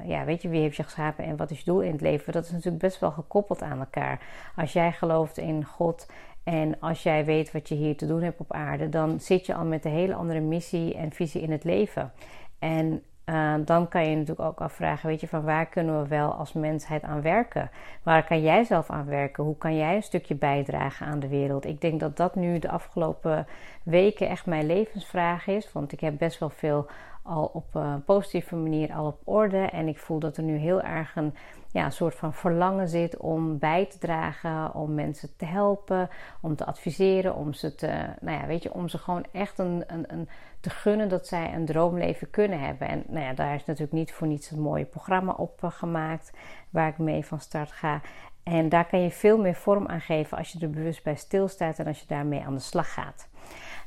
ja, 0.05 0.25
weet 0.25 0.43
je, 0.43 0.49
wie 0.49 0.61
heeft 0.61 0.77
je 0.77 0.83
geschapen 0.83 1.25
en 1.25 1.37
wat 1.37 1.51
is 1.51 1.59
je 1.59 1.65
doel 1.65 1.81
in 1.81 1.93
het 1.93 2.01
leven? 2.01 2.33
Dat 2.33 2.45
is 2.45 2.51
natuurlijk 2.51 2.83
best 2.83 3.01
wel 3.01 3.11
gekoppeld 3.11 3.63
aan 3.63 3.79
elkaar. 3.79 4.21
Als 4.57 4.73
jij 4.73 4.93
gelooft 4.93 5.39
in 5.39 5.65
God 5.65 6.07
en 6.47 6.81
als 6.81 7.03
jij 7.03 7.25
weet 7.25 7.53
wat 7.53 7.69
je 7.69 7.75
hier 7.75 7.97
te 7.97 8.07
doen 8.07 8.23
hebt 8.23 8.41
op 8.41 8.53
aarde, 8.53 8.89
dan 8.89 9.21
zit 9.21 9.47
je 9.47 9.55
al 9.55 9.65
met 9.65 9.85
een 9.85 9.91
hele 9.91 10.15
andere 10.15 10.41
missie 10.41 10.95
en 10.95 11.13
visie 11.13 11.41
in 11.41 11.51
het 11.51 11.65
leven. 11.65 12.13
En 12.59 13.03
uh, 13.25 13.55
dan 13.65 13.89
kan 13.89 14.11
je 14.11 14.17
natuurlijk 14.17 14.49
ook 14.49 14.61
afvragen, 14.61 15.09
weet 15.09 15.21
je, 15.21 15.29
van 15.29 15.43
waar 15.43 15.67
kunnen 15.67 16.03
we 16.03 16.09
wel 16.09 16.33
als 16.33 16.53
mensheid 16.53 17.03
aan 17.03 17.23
werken? 17.23 17.71
Waar 18.03 18.25
kan 18.27 18.41
jij 18.41 18.65
zelf 18.65 18.91
aan 18.91 19.07
werken? 19.07 19.45
Hoe 19.45 19.57
kan 19.57 19.77
jij 19.77 19.97
een 19.97 20.03
stukje 20.03 20.35
bijdragen 20.35 21.07
aan 21.07 21.21
de 21.21 21.29
wereld? 21.29 21.67
Ik 21.67 21.81
denk 21.81 22.01
dat 22.01 22.17
dat 22.17 22.35
nu 22.35 22.59
de 22.59 22.71
afgelopen 22.71 23.47
weken 23.83 24.29
echt 24.29 24.47
mijn 24.47 24.67
levensvraag 24.67 25.47
is, 25.47 25.73
want 25.73 25.93
ik 25.93 26.01
heb 26.01 26.19
best 26.19 26.39
wel 26.39 26.51
veel 26.51 26.87
al 27.23 27.51
op 27.53 27.75
een 27.75 28.05
positieve 28.05 28.57
manier 28.57 28.93
al 28.93 29.07
op 29.07 29.21
orde 29.25 29.59
en 29.59 29.89
ik 29.89 29.99
voel 29.99 30.19
dat 30.19 30.37
er 30.37 30.43
nu 30.43 30.57
heel 30.57 30.83
erg 30.83 31.17
een 31.17 31.35
ja, 31.73 31.85
een 31.85 31.93
soort 31.93 32.15
van 32.15 32.35
verlangen 32.35 32.89
zit 32.89 33.17
om 33.17 33.59
bij 33.59 33.87
te 33.87 33.99
dragen, 33.99 34.75
om 34.75 34.95
mensen 34.95 35.37
te 35.37 35.45
helpen, 35.45 36.09
om 36.41 36.57
te 36.57 36.65
adviseren, 36.65 37.35
om 37.35 37.53
ze 37.53 37.75
te, 37.75 38.07
nou 38.21 38.41
ja, 38.41 38.47
weet 38.47 38.63
je, 38.63 38.73
om 38.73 38.89
ze 38.89 38.99
gewoon 38.99 39.25
echt 39.33 39.59
een, 39.59 39.85
een, 39.87 40.05
een 40.13 40.29
te 40.61 40.71
gunnen 40.71 41.09
dat 41.09 41.27
zij 41.27 41.55
een 41.55 41.65
droomleven 41.65 42.31
kunnen 42.31 42.61
hebben. 42.61 42.89
En 42.89 43.03
nou 43.07 43.25
ja, 43.25 43.33
daar 43.33 43.55
is 43.55 43.65
natuurlijk 43.65 43.93
niet 43.93 44.13
voor 44.13 44.27
niets 44.27 44.51
een 44.51 44.61
mooie 44.61 44.85
programma 44.85 45.33
op 45.33 45.63
uh, 45.65 45.71
gemaakt 45.71 46.33
waar 46.71 46.89
ik 46.89 46.99
mee 46.99 47.25
van 47.25 47.41
start 47.41 47.73
ga. 47.73 48.01
En 48.43 48.69
daar 48.69 48.87
kan 48.87 49.01
je 49.01 49.11
veel 49.11 49.39
meer 49.39 49.55
vorm 49.55 49.87
aan 49.87 50.01
geven 50.01 50.39
als 50.39 50.53
je 50.53 50.59
er 50.59 50.71
bewust 50.71 51.03
bij 51.03 51.15
stilstaat 51.15 51.79
en 51.79 51.87
als 51.87 52.01
je 52.01 52.07
daarmee 52.07 52.45
aan 52.45 52.55
de 52.55 52.61
slag 52.61 52.93
gaat. 52.93 53.29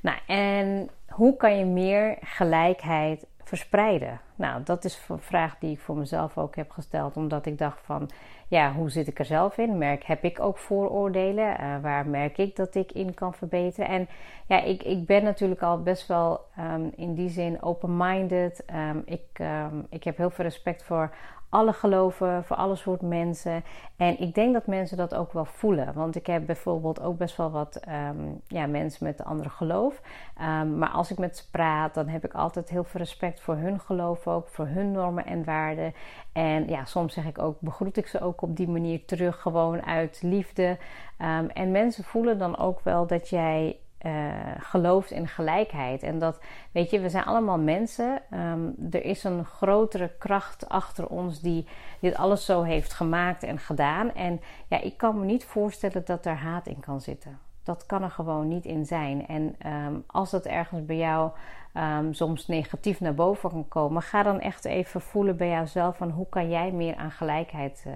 Nou, 0.01 0.17
en 0.27 0.89
hoe 1.09 1.37
kan 1.37 1.57
je 1.57 1.65
meer 1.65 2.17
gelijkheid 2.21 3.25
verspreiden? 3.49 4.21
Nou, 4.35 4.63
dat 4.63 4.83
is 4.85 5.05
een 5.09 5.19
vraag 5.19 5.57
die 5.59 5.71
ik 5.71 5.79
voor 5.79 5.97
mezelf 5.97 6.37
ook 6.37 6.55
heb 6.55 6.71
gesteld, 6.71 7.17
omdat 7.17 7.45
ik 7.45 7.57
dacht 7.57 7.79
van, 7.81 8.09
ja, 8.47 8.73
hoe 8.73 8.89
zit 8.89 9.07
ik 9.07 9.19
er 9.19 9.25
zelf 9.25 9.57
in? 9.57 9.77
Merk, 9.77 10.03
heb 10.03 10.23
ik 10.23 10.39
ook 10.39 10.57
vooroordelen? 10.57 11.61
Uh, 11.61 11.81
waar 11.81 12.07
merk 12.07 12.37
ik 12.37 12.55
dat 12.55 12.75
ik 12.75 12.91
in 12.91 13.13
kan 13.13 13.33
verbeteren? 13.33 13.89
En 13.89 14.07
ja, 14.47 14.61
ik, 14.61 14.83
ik 14.83 15.05
ben 15.05 15.23
natuurlijk 15.23 15.61
al 15.61 15.83
best 15.83 16.07
wel 16.07 16.45
um, 16.59 16.91
in 16.95 17.13
die 17.13 17.29
zin 17.29 17.61
open-minded. 17.61 18.63
Um, 18.75 19.01
ik, 19.05 19.39
um, 19.41 19.85
ik 19.89 20.03
heb 20.03 20.17
heel 20.17 20.29
veel 20.29 20.45
respect 20.45 20.83
voor 20.83 21.15
alle 21.49 21.73
geloven, 21.73 22.43
voor 22.43 22.55
alle 22.55 22.75
soort 22.75 23.01
mensen. 23.01 23.63
En 23.97 24.19
ik 24.19 24.35
denk 24.35 24.53
dat 24.53 24.67
mensen 24.67 24.97
dat 24.97 25.15
ook 25.15 25.33
wel 25.33 25.45
voelen. 25.45 25.93
Want 25.93 26.15
ik 26.15 26.27
heb 26.27 26.45
bijvoorbeeld 26.45 27.01
ook 27.01 27.17
best 27.17 27.37
wel 27.37 27.51
wat 27.51 27.79
um, 28.09 28.41
ja, 28.47 28.67
mensen 28.67 29.05
met 29.05 29.19
een 29.19 29.25
andere 29.25 29.49
geloof. 29.49 30.01
Um, 30.41 30.77
maar 30.77 30.89
als 30.89 31.11
ik 31.11 31.17
met 31.17 31.37
ze 31.37 31.49
praat, 31.51 31.93
dan 31.93 32.07
heb 32.07 32.25
ik 32.25 32.33
altijd 32.33 32.69
heel 32.69 32.83
veel 32.83 32.99
respect 32.99 33.41
voor 33.41 33.55
hun 33.55 33.79
geloof 33.79 34.27
ook, 34.27 34.47
voor 34.47 34.67
hun 34.67 34.91
normen 34.91 35.25
en 35.25 35.43
waarden. 35.43 35.93
En 36.31 36.67
ja, 36.67 36.85
soms 36.85 37.13
zeg 37.13 37.25
ik 37.25 37.39
ook, 37.39 37.59
begroet 37.59 37.97
ik 37.97 38.07
ze 38.07 38.21
ook 38.21 38.41
op 38.41 38.55
die 38.55 38.67
manier 38.67 39.05
terug, 39.05 39.41
gewoon 39.41 39.85
uit 39.85 40.19
liefde. 40.21 40.77
Um, 41.21 41.49
en 41.49 41.71
mensen 41.71 42.03
voelen 42.03 42.37
dan 42.37 42.57
ook 42.57 42.79
wel 42.79 43.07
dat 43.07 43.29
jij 43.29 43.79
uh, 44.05 44.31
gelooft 44.59 45.11
in 45.11 45.27
gelijkheid. 45.27 46.03
En 46.03 46.19
dat, 46.19 46.39
weet 46.71 46.89
je, 46.89 46.99
we 46.99 47.09
zijn 47.09 47.25
allemaal 47.25 47.59
mensen. 47.59 48.21
Um, 48.33 48.75
er 48.91 49.05
is 49.05 49.23
een 49.23 49.45
grotere 49.45 50.11
kracht 50.17 50.69
achter 50.69 51.07
ons 51.07 51.41
die 51.41 51.67
dit 51.99 52.15
alles 52.15 52.45
zo 52.45 52.61
heeft 52.61 52.93
gemaakt 52.93 53.43
en 53.43 53.59
gedaan. 53.59 54.13
En 54.13 54.41
ja, 54.67 54.81
ik 54.81 54.97
kan 54.97 55.19
me 55.19 55.25
niet 55.25 55.45
voorstellen 55.45 56.05
dat 56.05 56.25
er 56.25 56.35
haat 56.35 56.67
in 56.67 56.79
kan 56.79 57.01
zitten. 57.01 57.39
Dat 57.63 57.85
kan 57.85 58.03
er 58.03 58.11
gewoon 58.11 58.47
niet 58.47 58.65
in 58.65 58.85
zijn. 58.85 59.27
En 59.27 59.55
um, 59.65 60.03
als 60.07 60.31
dat 60.31 60.45
ergens 60.45 60.85
bij 60.85 60.97
jou 60.97 61.31
um, 61.73 62.13
soms 62.13 62.47
negatief 62.47 62.99
naar 62.99 63.13
boven 63.13 63.49
kan 63.49 63.67
komen, 63.67 64.01
ga 64.01 64.23
dan 64.23 64.39
echt 64.39 64.65
even 64.65 65.01
voelen 65.01 65.37
bij 65.37 65.49
jouzelf 65.49 65.97
van 65.97 66.09
hoe 66.09 66.29
kan 66.29 66.49
jij 66.49 66.71
meer 66.71 66.95
aan 66.95 67.11
gelijkheid 67.11 67.83
uh, 67.87 67.93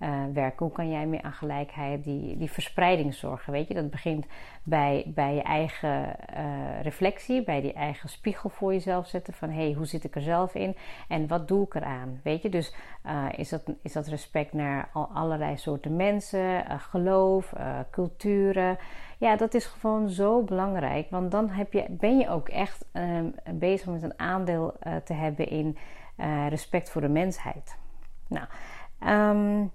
uh, 0.00 0.24
werken? 0.32 0.66
Hoe 0.66 0.74
kan 0.74 0.90
jij 0.90 1.06
meer 1.06 1.22
aan 1.22 1.32
gelijkheid, 1.32 2.04
die, 2.04 2.36
die 2.36 2.50
verspreiding 2.50 3.14
zorgen? 3.14 3.52
Weet 3.52 3.68
je, 3.68 3.74
dat 3.74 3.90
begint 3.90 4.26
bij, 4.62 5.04
bij 5.14 5.34
je 5.34 5.42
eigen 5.42 6.16
uh, 6.36 6.82
reflectie, 6.82 7.44
bij 7.44 7.60
die 7.60 7.72
eigen 7.72 8.08
spiegel 8.08 8.48
voor 8.48 8.72
jezelf 8.72 9.06
zetten. 9.06 9.34
Van 9.34 9.50
hé, 9.50 9.64
hey, 9.64 9.72
hoe 9.72 9.86
zit 9.86 10.04
ik 10.04 10.14
er 10.14 10.22
zelf 10.22 10.54
in 10.54 10.76
en 11.08 11.26
wat 11.26 11.48
doe 11.48 11.64
ik 11.64 11.74
eraan? 11.74 12.20
Weet 12.22 12.42
je, 12.42 12.48
dus 12.48 12.74
uh, 13.06 13.26
is, 13.36 13.48
dat, 13.48 13.62
is 13.82 13.92
dat 13.92 14.06
respect 14.06 14.52
naar 14.52 14.88
al, 14.92 15.08
allerlei 15.14 15.56
soorten 15.56 15.96
mensen, 15.96 16.64
geloof, 16.80 17.52
culturen? 17.90 18.78
Ja, 19.18 19.36
dat 19.36 19.54
is 19.54 19.66
gewoon 19.66 20.08
zo 20.08 20.42
belangrijk, 20.42 21.10
want 21.10 21.30
dan 21.30 21.48
heb 21.48 21.72
je, 21.72 21.86
ben 21.88 22.18
je 22.18 22.28
ook 22.28 22.48
echt 22.48 22.84
um, 22.92 23.34
bezig 23.54 23.86
met 23.86 24.02
een 24.02 24.18
aandeel 24.18 24.74
te 25.04 25.12
hebben 25.12 25.48
in 25.48 25.76
respect 26.48 26.90
voor 26.90 27.00
de 27.00 27.08
mensheid. 27.08 27.78
Nou, 28.28 28.46
um, 29.38 29.72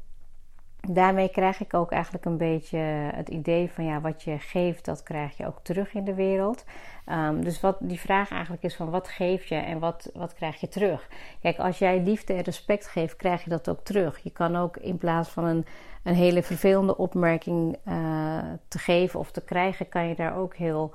daarmee 0.90 1.30
krijg 1.30 1.60
ik 1.60 1.74
ook 1.74 1.92
eigenlijk 1.92 2.26
een 2.26 2.38
beetje 2.38 2.78
het 3.14 3.30
idee 3.30 3.72
van 3.72 3.86
ja, 3.86 4.02
wat 4.02 4.24
je 4.24 4.40
geeft, 4.40 4.86
dat 4.86 5.04
krijg 5.04 5.38
je 5.38 5.48
ook 5.48 5.60
terug 5.62 5.94
in 5.94 6.04
de 6.04 6.14
wereld. 6.14 6.66
Um, 7.12 7.44
dus 7.44 7.62
wat 7.62 7.78
die 7.80 8.00
vraag 8.00 8.32
eigenlijk 8.32 8.64
is 8.64 8.76
van 8.76 8.90
wat 8.90 9.08
geef 9.08 9.46
je 9.46 9.56
en 9.56 9.80
wat, 9.80 10.10
wat 10.14 10.34
krijg 10.34 10.60
je 10.60 10.68
terug? 10.68 11.08
Kijk, 11.42 11.58
als 11.58 11.80
jij 11.80 12.02
liefde 12.02 12.34
en 12.34 12.42
respect 12.42 12.88
geeft, 12.88 13.16
krijg 13.16 13.44
je 13.44 13.50
dat 13.50 13.70
ook 13.70 13.84
terug. 13.84 14.20
Je 14.24 14.32
kan 14.32 14.56
ook 14.56 14.78
in 14.78 14.98
plaats 14.98 15.30
van 15.30 15.44
een, 15.44 15.66
een 16.04 16.16
hele 16.16 16.44
vervelende 16.44 16.98
opmerking 16.98 17.78
uh, 17.88 18.38
te 18.68 18.80
geven 18.80 19.20
of 19.20 19.32
te 19.32 19.44
krijgen, 19.44 19.90
kan 19.90 20.08
je 20.08 20.16
daar 20.16 20.38
ook 20.38 20.56
heel 20.56 20.92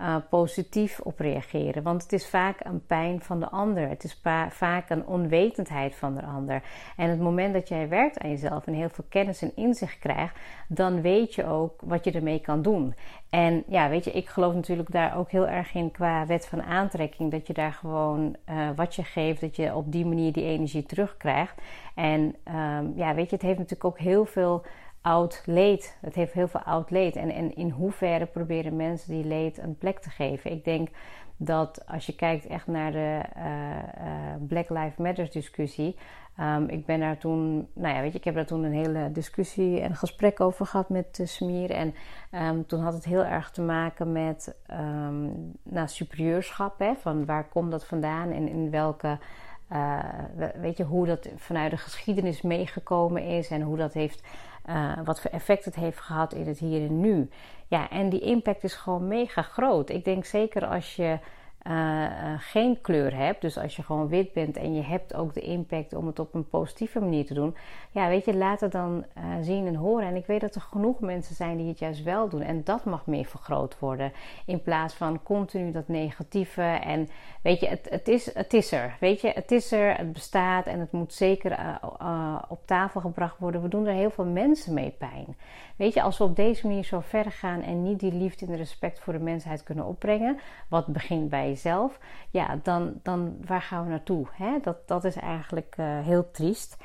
uh, 0.00 0.16
positief 0.30 1.00
op 1.00 1.18
reageren. 1.18 1.82
Want 1.82 2.02
het 2.02 2.12
is 2.12 2.28
vaak 2.28 2.64
een 2.64 2.86
pijn 2.86 3.20
van 3.20 3.40
de 3.40 3.48
ander. 3.48 3.88
Het 3.88 4.04
is 4.04 4.20
vaak 4.48 4.90
een 4.90 5.06
onwetendheid 5.06 5.94
van 5.94 6.14
de 6.14 6.22
ander. 6.22 6.62
En 6.96 7.10
het 7.10 7.20
moment 7.20 7.52
dat 7.52 7.68
jij 7.68 7.88
werkt 7.88 8.18
aan 8.18 8.30
jezelf 8.30 8.66
en 8.66 8.72
heel 8.72 8.88
veel 8.88 9.04
kennis 9.08 9.42
en 9.42 9.56
inzicht 9.56 9.98
krijgt, 9.98 10.38
dan 10.68 11.00
weet 11.00 11.34
je 11.34 11.46
ook 11.46 11.80
wat 11.84 12.04
je 12.04 12.12
ermee 12.12 12.40
kan 12.40 12.62
doen. 12.62 12.94
En 13.30 13.64
ja, 13.66 13.88
weet 13.88 14.04
je, 14.04 14.10
ik 14.10 14.28
geloof 14.28 14.54
natuurlijk 14.54 14.90
daar 14.90 15.16
ook 15.16 15.30
heel 15.30 15.48
erg 15.48 15.74
in 15.74 15.90
qua 15.90 16.26
wet 16.26 16.46
van 16.46 16.62
aantrekking. 16.62 17.30
Dat 17.30 17.46
je 17.46 17.52
daar 17.52 17.72
gewoon 17.72 18.36
uh, 18.50 18.68
wat 18.76 18.94
je 18.94 19.02
geeft, 19.02 19.40
dat 19.40 19.56
je 19.56 19.74
op 19.74 19.92
die 19.92 20.06
manier 20.06 20.32
die 20.32 20.44
energie 20.44 20.82
terugkrijgt. 20.82 21.60
En 21.94 22.34
um, 22.54 22.92
ja, 22.96 23.14
weet 23.14 23.30
je, 23.30 23.36
het 23.36 23.44
heeft 23.44 23.58
natuurlijk 23.58 23.84
ook 23.84 23.98
heel 23.98 24.24
veel 24.24 24.64
oud 25.04 25.42
leed. 25.46 25.96
Het 26.00 26.14
heeft 26.14 26.32
heel 26.32 26.48
veel 26.48 26.60
oud 26.60 26.90
leed. 26.90 27.16
En, 27.16 27.30
en 27.30 27.56
in 27.56 27.70
hoeverre 27.70 28.26
proberen 28.26 28.76
mensen 28.76 29.14
die 29.14 29.24
leed 29.24 29.58
een 29.58 29.78
plek 29.78 29.98
te 29.98 30.10
geven? 30.10 30.50
Ik 30.50 30.64
denk 30.64 30.88
dat 31.36 31.86
als 31.86 32.06
je 32.06 32.14
kijkt 32.14 32.46
echt 32.46 32.66
naar 32.66 32.92
de 32.92 33.20
uh, 33.36 33.44
uh, 33.44 34.46
Black 34.48 34.68
Lives 34.68 34.96
Matter 34.96 35.30
discussie. 35.30 35.96
Um, 36.40 36.68
ik 36.68 36.86
ben 36.86 37.00
daar 37.00 37.18
toen, 37.18 37.68
nou 37.72 37.94
ja, 37.94 38.00
weet 38.00 38.12
je, 38.12 38.18
ik 38.18 38.24
heb 38.24 38.34
daar 38.34 38.46
toen 38.46 38.62
een 38.62 38.72
hele 38.72 39.12
discussie 39.12 39.80
en 39.80 39.96
gesprek 39.96 40.40
over 40.40 40.66
gehad 40.66 40.88
met 40.88 41.18
uh, 41.20 41.26
Smier. 41.26 41.70
En 41.70 41.94
um, 42.32 42.66
toen 42.66 42.80
had 42.80 42.94
het 42.94 43.04
heel 43.04 43.24
erg 43.24 43.50
te 43.50 43.62
maken 43.62 44.12
met 44.12 44.54
um, 44.70 45.52
nou, 45.62 45.88
superieurschap. 45.88 46.78
Hè, 46.78 46.94
van 46.94 47.24
waar 47.24 47.48
komt 47.48 47.70
dat 47.70 47.86
vandaan 47.86 48.30
en 48.30 48.48
in 48.48 48.70
welke. 48.70 49.18
weet 50.60 50.76
je, 50.76 50.84
hoe 50.84 51.06
dat 51.06 51.28
vanuit 51.36 51.70
de 51.70 51.76
geschiedenis 51.76 52.42
meegekomen 52.42 53.22
is 53.22 53.50
en 53.50 53.62
hoe 53.62 53.76
dat 53.76 53.92
heeft 53.92 54.22
uh, 54.66 54.92
wat 55.04 55.20
voor 55.20 55.30
effect 55.30 55.64
het 55.64 55.74
heeft 55.74 56.00
gehad 56.00 56.32
in 56.32 56.46
het 56.46 56.58
hier 56.58 56.86
en 56.86 57.00
nu. 57.00 57.28
Ja, 57.66 57.90
en 57.90 58.08
die 58.08 58.20
impact 58.20 58.64
is 58.64 58.74
gewoon 58.74 59.08
mega 59.08 59.42
groot. 59.42 59.90
Ik 59.90 60.04
denk 60.04 60.24
zeker 60.24 60.66
als 60.66 60.96
je 60.96 61.18
uh, 61.68 62.04
geen 62.38 62.80
kleur 62.80 63.16
hebt, 63.16 63.40
dus 63.40 63.58
als 63.58 63.76
je 63.76 63.82
gewoon 63.82 64.08
wit 64.08 64.32
bent 64.32 64.56
en 64.56 64.74
je 64.74 64.82
hebt 64.82 65.14
ook 65.14 65.34
de 65.34 65.40
impact 65.40 65.94
om 65.94 66.06
het 66.06 66.18
op 66.18 66.34
een 66.34 66.48
positieve 66.48 67.00
manier 67.00 67.26
te 67.26 67.34
doen, 67.34 67.56
ja, 67.90 68.08
weet 68.08 68.24
je, 68.24 68.36
laat 68.36 68.60
het 68.60 68.72
dan 68.72 69.04
uh, 69.18 69.24
zien 69.40 69.66
en 69.66 69.74
horen. 69.74 70.06
En 70.06 70.16
ik 70.16 70.26
weet 70.26 70.40
dat 70.40 70.54
er 70.54 70.60
genoeg 70.60 71.00
mensen 71.00 71.34
zijn 71.34 71.56
die 71.56 71.68
het 71.68 71.78
juist 71.78 72.02
wel 72.02 72.28
doen 72.28 72.42
en 72.42 72.64
dat 72.64 72.84
mag 72.84 73.06
meer 73.06 73.24
vergroot 73.24 73.78
worden 73.78 74.12
in 74.46 74.62
plaats 74.62 74.94
van 74.94 75.22
continu 75.22 75.70
dat 75.70 75.88
negatieve. 75.88 76.62
En 76.62 77.08
weet 77.42 77.60
je, 77.60 77.66
het, 77.66 77.86
het, 77.90 78.08
is, 78.08 78.34
het 78.34 78.52
is 78.52 78.72
er, 78.72 78.96
weet 79.00 79.20
je, 79.20 79.30
het 79.34 79.50
is 79.50 79.72
er, 79.72 79.96
het 79.96 80.12
bestaat 80.12 80.66
en 80.66 80.80
het 80.80 80.92
moet 80.92 81.12
zeker 81.12 81.78
op 82.48 82.66
tafel 82.66 83.00
gebracht 83.00 83.38
worden. 83.38 83.62
We 83.62 83.68
doen 83.68 83.86
er 83.86 83.94
heel 83.94 84.10
veel 84.10 84.24
mensen 84.24 84.74
mee 84.74 84.90
pijn. 84.90 85.36
Weet 85.76 85.94
je, 85.94 86.02
als 86.02 86.18
we 86.18 86.24
op 86.24 86.36
deze 86.36 86.66
manier 86.66 86.84
zo 86.84 87.00
verder 87.00 87.32
gaan 87.32 87.62
en 87.62 87.82
niet 87.82 88.00
die 88.00 88.12
liefde 88.12 88.46
en 88.46 88.56
respect 88.56 89.00
voor 89.00 89.12
de 89.12 89.18
mensheid 89.18 89.62
kunnen 89.62 89.84
opbrengen, 89.84 90.38
wat 90.68 90.86
begint 90.86 91.28
bij 91.28 91.53
jezelf, 91.54 91.98
ja, 92.30 92.58
dan, 92.62 93.00
dan 93.02 93.36
waar 93.46 93.62
gaan 93.62 93.84
we 93.84 93.90
naartoe? 93.90 94.26
Hè? 94.32 94.58
Dat, 94.62 94.88
dat 94.88 95.04
is 95.04 95.16
eigenlijk 95.16 95.76
uh, 95.80 95.86
heel 96.00 96.30
triest. 96.30 96.76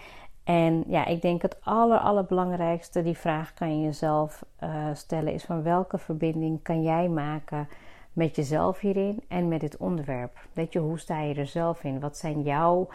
En 0.44 0.84
ja, 0.88 1.06
ik 1.06 1.22
denk 1.22 1.42
het 1.42 1.58
aller, 1.62 1.98
allerbelangrijkste, 1.98 3.04
die 3.04 3.18
vraag 3.18 3.54
kan 3.54 3.80
je 3.80 3.86
jezelf 3.86 4.46
uh, 4.64 4.86
stellen, 4.94 5.34
is 5.34 5.44
van 5.44 5.64
welke 5.64 5.98
verbinding 5.98 6.64
kan 6.64 6.82
jij 6.82 7.08
maken 7.08 7.68
met 8.14 8.36
jezelf 8.36 8.80
hierin 8.80 9.24
en 9.28 9.48
met 9.48 9.60
dit 9.60 9.78
onderwerp. 9.78 10.38
Weet 10.54 10.74
je, 10.74 10.80
hoe 10.80 11.00
sta 11.00 11.22
je 11.22 11.34
er 11.34 11.48
zelf 11.48 11.84
in? 11.84 12.00
Wat 12.00 12.18
zijn 12.18 12.42
jouw 12.42 12.88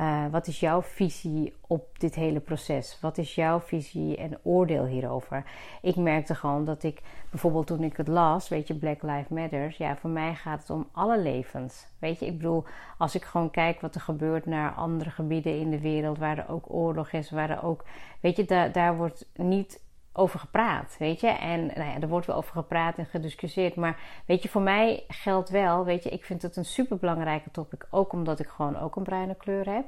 uh, 0.00 0.24
wat 0.30 0.46
is 0.46 0.60
jouw 0.60 0.82
visie 0.82 1.54
op 1.66 1.98
dit 1.98 2.14
hele 2.14 2.40
proces? 2.40 2.98
Wat 3.00 3.18
is 3.18 3.34
jouw 3.34 3.60
visie 3.60 4.16
en 4.16 4.38
oordeel 4.42 4.84
hierover? 4.84 5.44
Ik 5.82 5.96
merkte 5.96 6.34
gewoon 6.34 6.64
dat 6.64 6.82
ik 6.82 7.02
bijvoorbeeld 7.30 7.66
toen 7.66 7.82
ik 7.82 7.96
het 7.96 8.08
las, 8.08 8.48
weet 8.48 8.66
je, 8.66 8.74
Black 8.74 9.02
Lives 9.02 9.28
Matter, 9.28 9.74
ja, 9.78 9.96
voor 9.96 10.10
mij 10.10 10.34
gaat 10.34 10.60
het 10.60 10.70
om 10.70 10.88
alle 10.92 11.18
levens. 11.18 11.86
Weet 11.98 12.18
je, 12.18 12.26
ik 12.26 12.36
bedoel, 12.36 12.64
als 12.98 13.14
ik 13.14 13.24
gewoon 13.24 13.50
kijk 13.50 13.80
wat 13.80 13.94
er 13.94 14.00
gebeurt 14.00 14.46
naar 14.46 14.72
andere 14.72 15.10
gebieden 15.10 15.58
in 15.58 15.70
de 15.70 15.80
wereld 15.80 16.18
waar 16.18 16.38
er 16.38 16.48
ook 16.48 16.64
oorlog 16.74 17.12
is, 17.12 17.30
waar 17.30 17.50
er 17.50 17.62
ook, 17.62 17.84
weet 18.20 18.36
je, 18.36 18.44
daar, 18.44 18.72
daar 18.72 18.96
wordt 18.96 19.28
niet 19.34 19.80
over 20.12 20.38
gepraat, 20.38 20.96
weet 20.98 21.20
je. 21.20 21.28
En 21.28 21.66
nou 21.66 21.90
ja, 21.90 22.00
er 22.00 22.08
wordt 22.08 22.26
wel 22.26 22.36
over 22.36 22.52
gepraat 22.52 22.98
en 22.98 23.06
gediscussieerd. 23.06 23.74
Maar 23.74 23.98
weet 24.26 24.42
je, 24.42 24.48
voor 24.48 24.62
mij 24.62 25.04
geldt 25.08 25.48
wel, 25.48 25.84
weet 25.84 26.02
je, 26.02 26.10
ik 26.10 26.24
vind 26.24 26.42
het 26.42 26.56
een 26.56 26.64
super 26.64 26.96
belangrijke 26.96 27.50
topic. 27.50 27.86
Ook 27.90 28.12
omdat 28.12 28.40
ik 28.40 28.48
gewoon 28.48 28.78
ook 28.78 28.96
een 28.96 29.02
bruine 29.02 29.34
kleur 29.34 29.72
heb. 29.72 29.84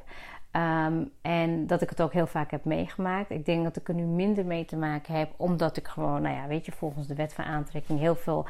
Ehm, 0.53 1.05
en 1.23 1.67
dat 1.67 1.83
ik 1.83 1.89
het 1.89 2.03
ook 2.03 2.13
heel 2.13 2.27
vaak 2.27 2.51
heb 2.51 2.65
meegemaakt. 2.65 3.31
Ik 3.31 3.45
denk 3.45 3.65
dat 3.65 3.77
ik 3.77 3.89
er 3.89 3.95
nu 3.95 4.03
minder 4.03 4.45
mee 4.45 4.65
te 4.65 4.77
maken 4.77 5.15
heb, 5.15 5.33
omdat 5.37 5.77
ik 5.77 5.89
gewoon, 5.89 6.23
nou 6.23 6.37
ja, 6.37 6.47
weet 6.47 6.67
je, 6.67 6.73
volgens 6.73 7.07
de 7.07 7.15
wet 7.15 7.35
van 7.35 7.45
aantrekking 7.45 7.99
heel 7.99 8.17
veel 8.17 8.47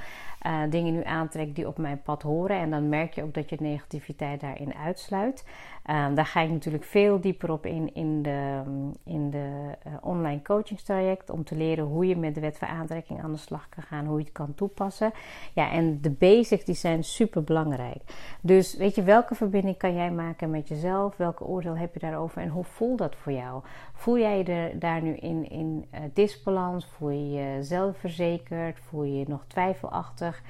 uh, 0.47 0.61
dingen 0.71 0.93
nu 0.93 1.05
aantrek 1.05 1.55
die 1.55 1.67
op 1.67 1.79
mijn 1.79 2.03
pad 2.03 2.23
horen. 2.23 2.57
En 2.57 2.71
dan 2.71 2.89
merk 2.89 3.15
je 3.15 3.23
ook 3.23 3.35
dat 3.35 3.51
je 3.51 3.57
negativiteit 3.61 4.41
daarin 4.41 4.75
uitsluit. 4.75 5.45
Um, 5.91 6.15
daar 6.15 6.27
ga 6.27 6.41
ik 6.41 6.51
natuurlijk 6.51 6.85
veel 6.85 7.21
dieper 7.21 7.51
op 7.51 7.67
in 7.67 7.95
in 7.95 8.23
de, 8.23 8.63
in 9.05 9.31
de 9.31 9.77
uh, 9.87 9.93
online 10.01 10.43
coachingstraject. 10.43 11.31
Om 11.31 11.45
te 11.45 11.57
leren 11.57 11.85
hoe 11.85 12.07
je 12.07 12.17
met 12.17 12.35
de 12.35 12.41
wet 12.41 12.59
van 12.59 12.69
aantrekking 12.69 13.23
aan 13.23 13.33
de 13.33 13.39
slag 13.39 13.69
kan 13.69 13.83
gaan. 13.83 14.07
Hoe 14.07 14.19
je 14.19 14.25
het 14.25 14.33
kan 14.33 14.55
toepassen. 14.55 15.13
Ja, 15.53 15.71
en 15.71 16.01
de 16.01 16.11
basics 16.11 16.65
die 16.65 16.75
zijn 16.75 17.05
super 17.05 17.45
belangrijk. 17.45 18.03
Dus 18.41 18.77
weet 18.77 18.95
je, 18.95 19.03
welke 19.03 19.35
verbinding 19.35 19.77
kan 19.77 19.95
jij 19.95 20.11
maken 20.11 20.51
met 20.51 20.69
jezelf? 20.69 21.17
Welke 21.17 21.45
oordeel 21.45 21.77
heb 21.77 21.95
je 21.95 22.01
daarover? 22.01 22.43
En 22.43 22.49
hoe 22.49 22.65
voelt 22.65 22.99
dat 22.99 23.17
voor 23.17 23.33
jou? 23.33 23.63
Voel 23.93 24.19
jij 24.19 24.39
je 24.39 24.79
daar 24.79 25.03
nu 25.03 25.15
in, 25.15 25.51
in 25.51 25.87
uh, 25.95 26.01
disbalans? 26.13 26.87
Voel 26.87 27.11
je 27.11 27.31
je 27.31 27.63
zelfverzekerd? 27.63 28.79
Voel 28.81 29.03
je 29.03 29.19
je 29.19 29.25
nog 29.29 29.45
twijfelachtig? 29.47 30.43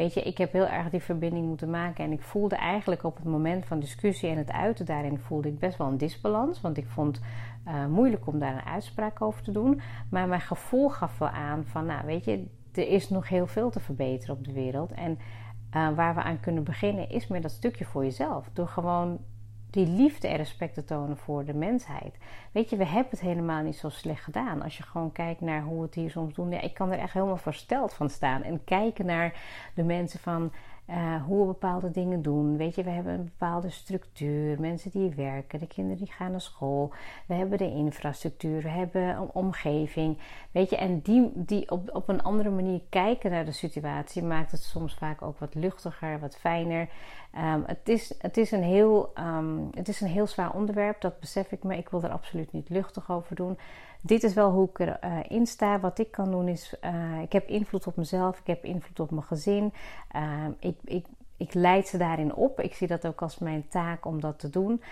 Weet 0.00 0.14
je, 0.14 0.22
ik 0.22 0.38
heb 0.38 0.52
heel 0.52 0.66
erg 0.66 0.90
die 0.90 1.00
verbinding 1.00 1.46
moeten 1.46 1.70
maken. 1.70 2.04
En 2.04 2.12
ik 2.12 2.22
voelde 2.22 2.56
eigenlijk 2.56 3.04
op 3.04 3.16
het 3.16 3.24
moment 3.24 3.64
van 3.66 3.78
discussie 3.80 4.28
en 4.28 4.36
het 4.36 4.52
uiten 4.52 4.86
daarin 4.86 5.18
voelde 5.18 5.48
ik 5.48 5.58
best 5.58 5.78
wel 5.78 5.86
een 5.86 5.96
disbalans. 5.96 6.60
Want 6.60 6.76
ik 6.76 6.86
vond 6.86 7.20
uh, 7.66 7.86
moeilijk 7.86 8.26
om 8.26 8.38
daar 8.38 8.54
een 8.54 8.64
uitspraak 8.64 9.22
over 9.22 9.42
te 9.42 9.52
doen. 9.52 9.80
Maar 10.10 10.28
mijn 10.28 10.40
gevoel 10.40 10.88
gaf 10.88 11.18
wel 11.18 11.28
aan 11.28 11.64
van, 11.64 11.86
nou 11.86 12.06
weet 12.06 12.24
je, 12.24 12.46
er 12.72 12.88
is 12.88 13.08
nog 13.08 13.28
heel 13.28 13.46
veel 13.46 13.70
te 13.70 13.80
verbeteren 13.80 14.36
op 14.36 14.44
de 14.44 14.52
wereld. 14.52 14.92
En 14.92 15.18
uh, 15.76 15.88
waar 15.94 16.14
we 16.14 16.22
aan 16.22 16.40
kunnen 16.40 16.64
beginnen 16.64 17.08
is 17.10 17.26
met 17.26 17.42
dat 17.42 17.50
stukje 17.50 17.84
voor 17.84 18.04
jezelf. 18.04 18.50
Door 18.52 18.68
gewoon 18.68 19.18
die 19.70 19.86
liefde 19.86 20.28
en 20.28 20.36
respect 20.36 20.74
te 20.74 20.84
tonen 20.84 21.16
voor 21.16 21.44
de 21.44 21.54
mensheid. 21.54 22.14
Weet 22.52 22.70
je, 22.70 22.76
we 22.76 22.84
hebben 22.86 23.10
het 23.10 23.20
helemaal 23.20 23.62
niet 23.62 23.76
zo 23.76 23.88
slecht 23.88 24.24
gedaan. 24.24 24.62
Als 24.62 24.76
je 24.76 24.82
gewoon 24.82 25.12
kijkt 25.12 25.40
naar 25.40 25.62
hoe 25.62 25.76
we 25.76 25.84
het 25.84 25.94
hier 25.94 26.10
soms 26.10 26.34
doen. 26.34 26.50
Ja, 26.50 26.60
ik 26.60 26.74
kan 26.74 26.92
er 26.92 26.98
echt 26.98 27.12
helemaal 27.12 27.36
versteld 27.36 27.92
van 27.92 28.10
staan. 28.10 28.42
En 28.42 28.64
kijken 28.64 29.06
naar 29.06 29.34
de 29.74 29.82
mensen 29.82 30.20
van 30.20 30.52
uh, 30.90 31.24
hoe 31.24 31.40
we 31.40 31.46
bepaalde 31.46 31.90
dingen 31.90 32.22
doen. 32.22 32.56
Weet 32.56 32.74
je, 32.74 32.82
we 32.82 32.90
hebben 32.90 33.12
een 33.12 33.24
bepaalde 33.24 33.70
structuur. 33.70 34.60
Mensen 34.60 34.90
die 34.90 35.14
werken, 35.14 35.58
de 35.58 35.66
kinderen 35.66 35.98
die 35.98 36.12
gaan 36.12 36.30
naar 36.30 36.40
school. 36.40 36.92
We 37.26 37.34
hebben 37.34 37.58
de 37.58 37.70
infrastructuur, 37.70 38.62
we 38.62 38.68
hebben 38.68 39.02
een 39.02 39.30
omgeving. 39.32 40.18
Weet 40.50 40.70
je, 40.70 40.76
en 40.76 41.00
die, 41.00 41.30
die 41.34 41.70
op, 41.70 41.94
op 41.94 42.08
een 42.08 42.22
andere 42.22 42.50
manier 42.50 42.80
kijken 42.88 43.30
naar 43.30 43.44
de 43.44 43.52
situatie 43.52 44.22
maakt 44.22 44.50
het 44.50 44.62
soms 44.62 44.94
vaak 44.94 45.22
ook 45.22 45.38
wat 45.38 45.54
luchtiger, 45.54 46.20
wat 46.20 46.36
fijner. 46.36 46.88
Um, 47.54 47.62
het, 47.66 47.88
is, 47.88 48.14
het, 48.18 48.36
is 48.36 48.50
een 48.50 48.62
heel, 48.62 49.12
um, 49.18 49.68
het 49.74 49.88
is 49.88 50.00
een 50.00 50.08
heel 50.08 50.26
zwaar 50.26 50.52
onderwerp, 50.52 51.00
dat 51.00 51.20
besef 51.20 51.52
ik 51.52 51.62
me. 51.62 51.76
Ik 51.76 51.88
wil 51.88 52.02
er 52.02 52.10
absoluut 52.10 52.52
niet 52.52 52.68
luchtig 52.68 53.10
over 53.10 53.36
doen 53.36 53.58
dit 54.00 54.22
is 54.22 54.34
wel 54.34 54.50
hoe 54.50 54.68
ik 54.68 54.78
erin 54.78 55.40
uh, 55.40 55.46
sta. 55.46 55.80
Wat 55.80 55.98
ik 55.98 56.10
kan 56.10 56.30
doen 56.30 56.48
is, 56.48 56.74
uh, 56.84 57.20
ik 57.22 57.32
heb 57.32 57.48
invloed 57.48 57.86
op 57.86 57.96
mezelf, 57.96 58.38
ik 58.38 58.46
heb 58.46 58.64
invloed 58.64 59.00
op 59.00 59.10
mijn 59.10 59.22
gezin. 59.22 59.72
Uh, 60.16 60.44
ik, 60.58 60.76
ik, 60.84 61.06
ik 61.36 61.54
leid 61.54 61.88
ze 61.88 61.98
daarin 61.98 62.34
op. 62.34 62.60
Ik 62.60 62.74
zie 62.74 62.86
dat 62.86 63.06
ook 63.06 63.22
als 63.22 63.38
mijn 63.38 63.68
taak 63.68 64.06
om 64.06 64.20
dat 64.20 64.38
te 64.38 64.50
doen. 64.50 64.82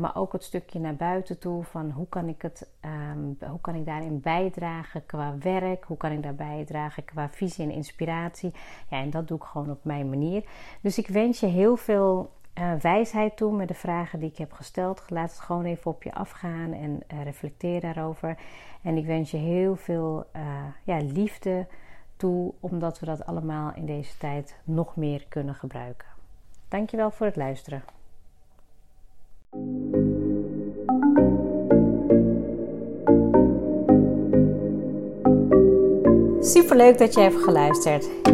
maar 0.00 0.16
ook 0.16 0.32
het 0.32 0.44
stukje 0.44 0.78
naar 0.78 0.94
buiten 0.94 1.38
toe 1.38 1.64
van 1.64 1.90
hoe 1.90 2.08
kan 2.08 2.28
ik 2.28 2.42
het, 2.42 2.68
um, 3.14 3.38
hoe 3.48 3.60
kan 3.60 3.74
ik 3.74 3.86
daarin 3.86 4.20
bijdragen 4.20 5.06
qua 5.06 5.38
werk, 5.38 5.84
hoe 5.84 5.96
kan 5.96 6.12
ik 6.12 6.22
daar 6.22 6.34
bijdragen 6.34 7.04
qua 7.04 7.28
visie 7.28 7.64
en 7.64 7.70
inspiratie. 7.70 8.52
Ja, 8.90 9.00
en 9.00 9.10
dat 9.10 9.28
doe 9.28 9.36
ik 9.36 9.44
gewoon 9.44 9.70
op 9.70 9.84
mijn 9.84 10.08
manier. 10.08 10.44
Dus 10.80 10.98
ik 10.98 11.08
wens 11.08 11.40
je 11.40 11.46
heel 11.46 11.76
veel 11.76 12.30
uh, 12.58 12.72
wijsheid 12.80 13.36
toe 13.36 13.56
met 13.56 13.68
de 13.68 13.74
vragen 13.74 14.18
die 14.18 14.30
ik 14.30 14.38
heb 14.38 14.52
gesteld. 14.52 15.02
Laat 15.08 15.30
het 15.30 15.40
gewoon 15.40 15.64
even 15.64 15.90
op 15.90 16.02
je 16.02 16.14
afgaan 16.14 16.72
en 16.72 17.00
uh, 17.12 17.22
reflecteer 17.22 17.80
daarover. 17.80 18.36
En 18.82 18.96
ik 18.96 19.06
wens 19.06 19.30
je 19.30 19.36
heel 19.36 19.76
veel 19.76 20.26
uh, 20.36 20.42
ja, 20.84 20.98
liefde 20.98 21.66
toe, 22.16 22.52
omdat 22.60 23.00
we 23.00 23.06
dat 23.06 23.26
allemaal 23.26 23.72
in 23.74 23.86
deze 23.86 24.16
tijd 24.16 24.56
nog 24.64 24.96
meer 24.96 25.24
kunnen 25.28 25.54
gebruiken. 25.54 26.08
Dankjewel 26.68 27.10
voor 27.10 27.26
het 27.26 27.36
luisteren. 27.36 27.82
Super 36.40 36.76
leuk 36.76 36.98
dat 36.98 37.14
je 37.14 37.20
hebt 37.20 37.42
geluisterd. 37.42 38.33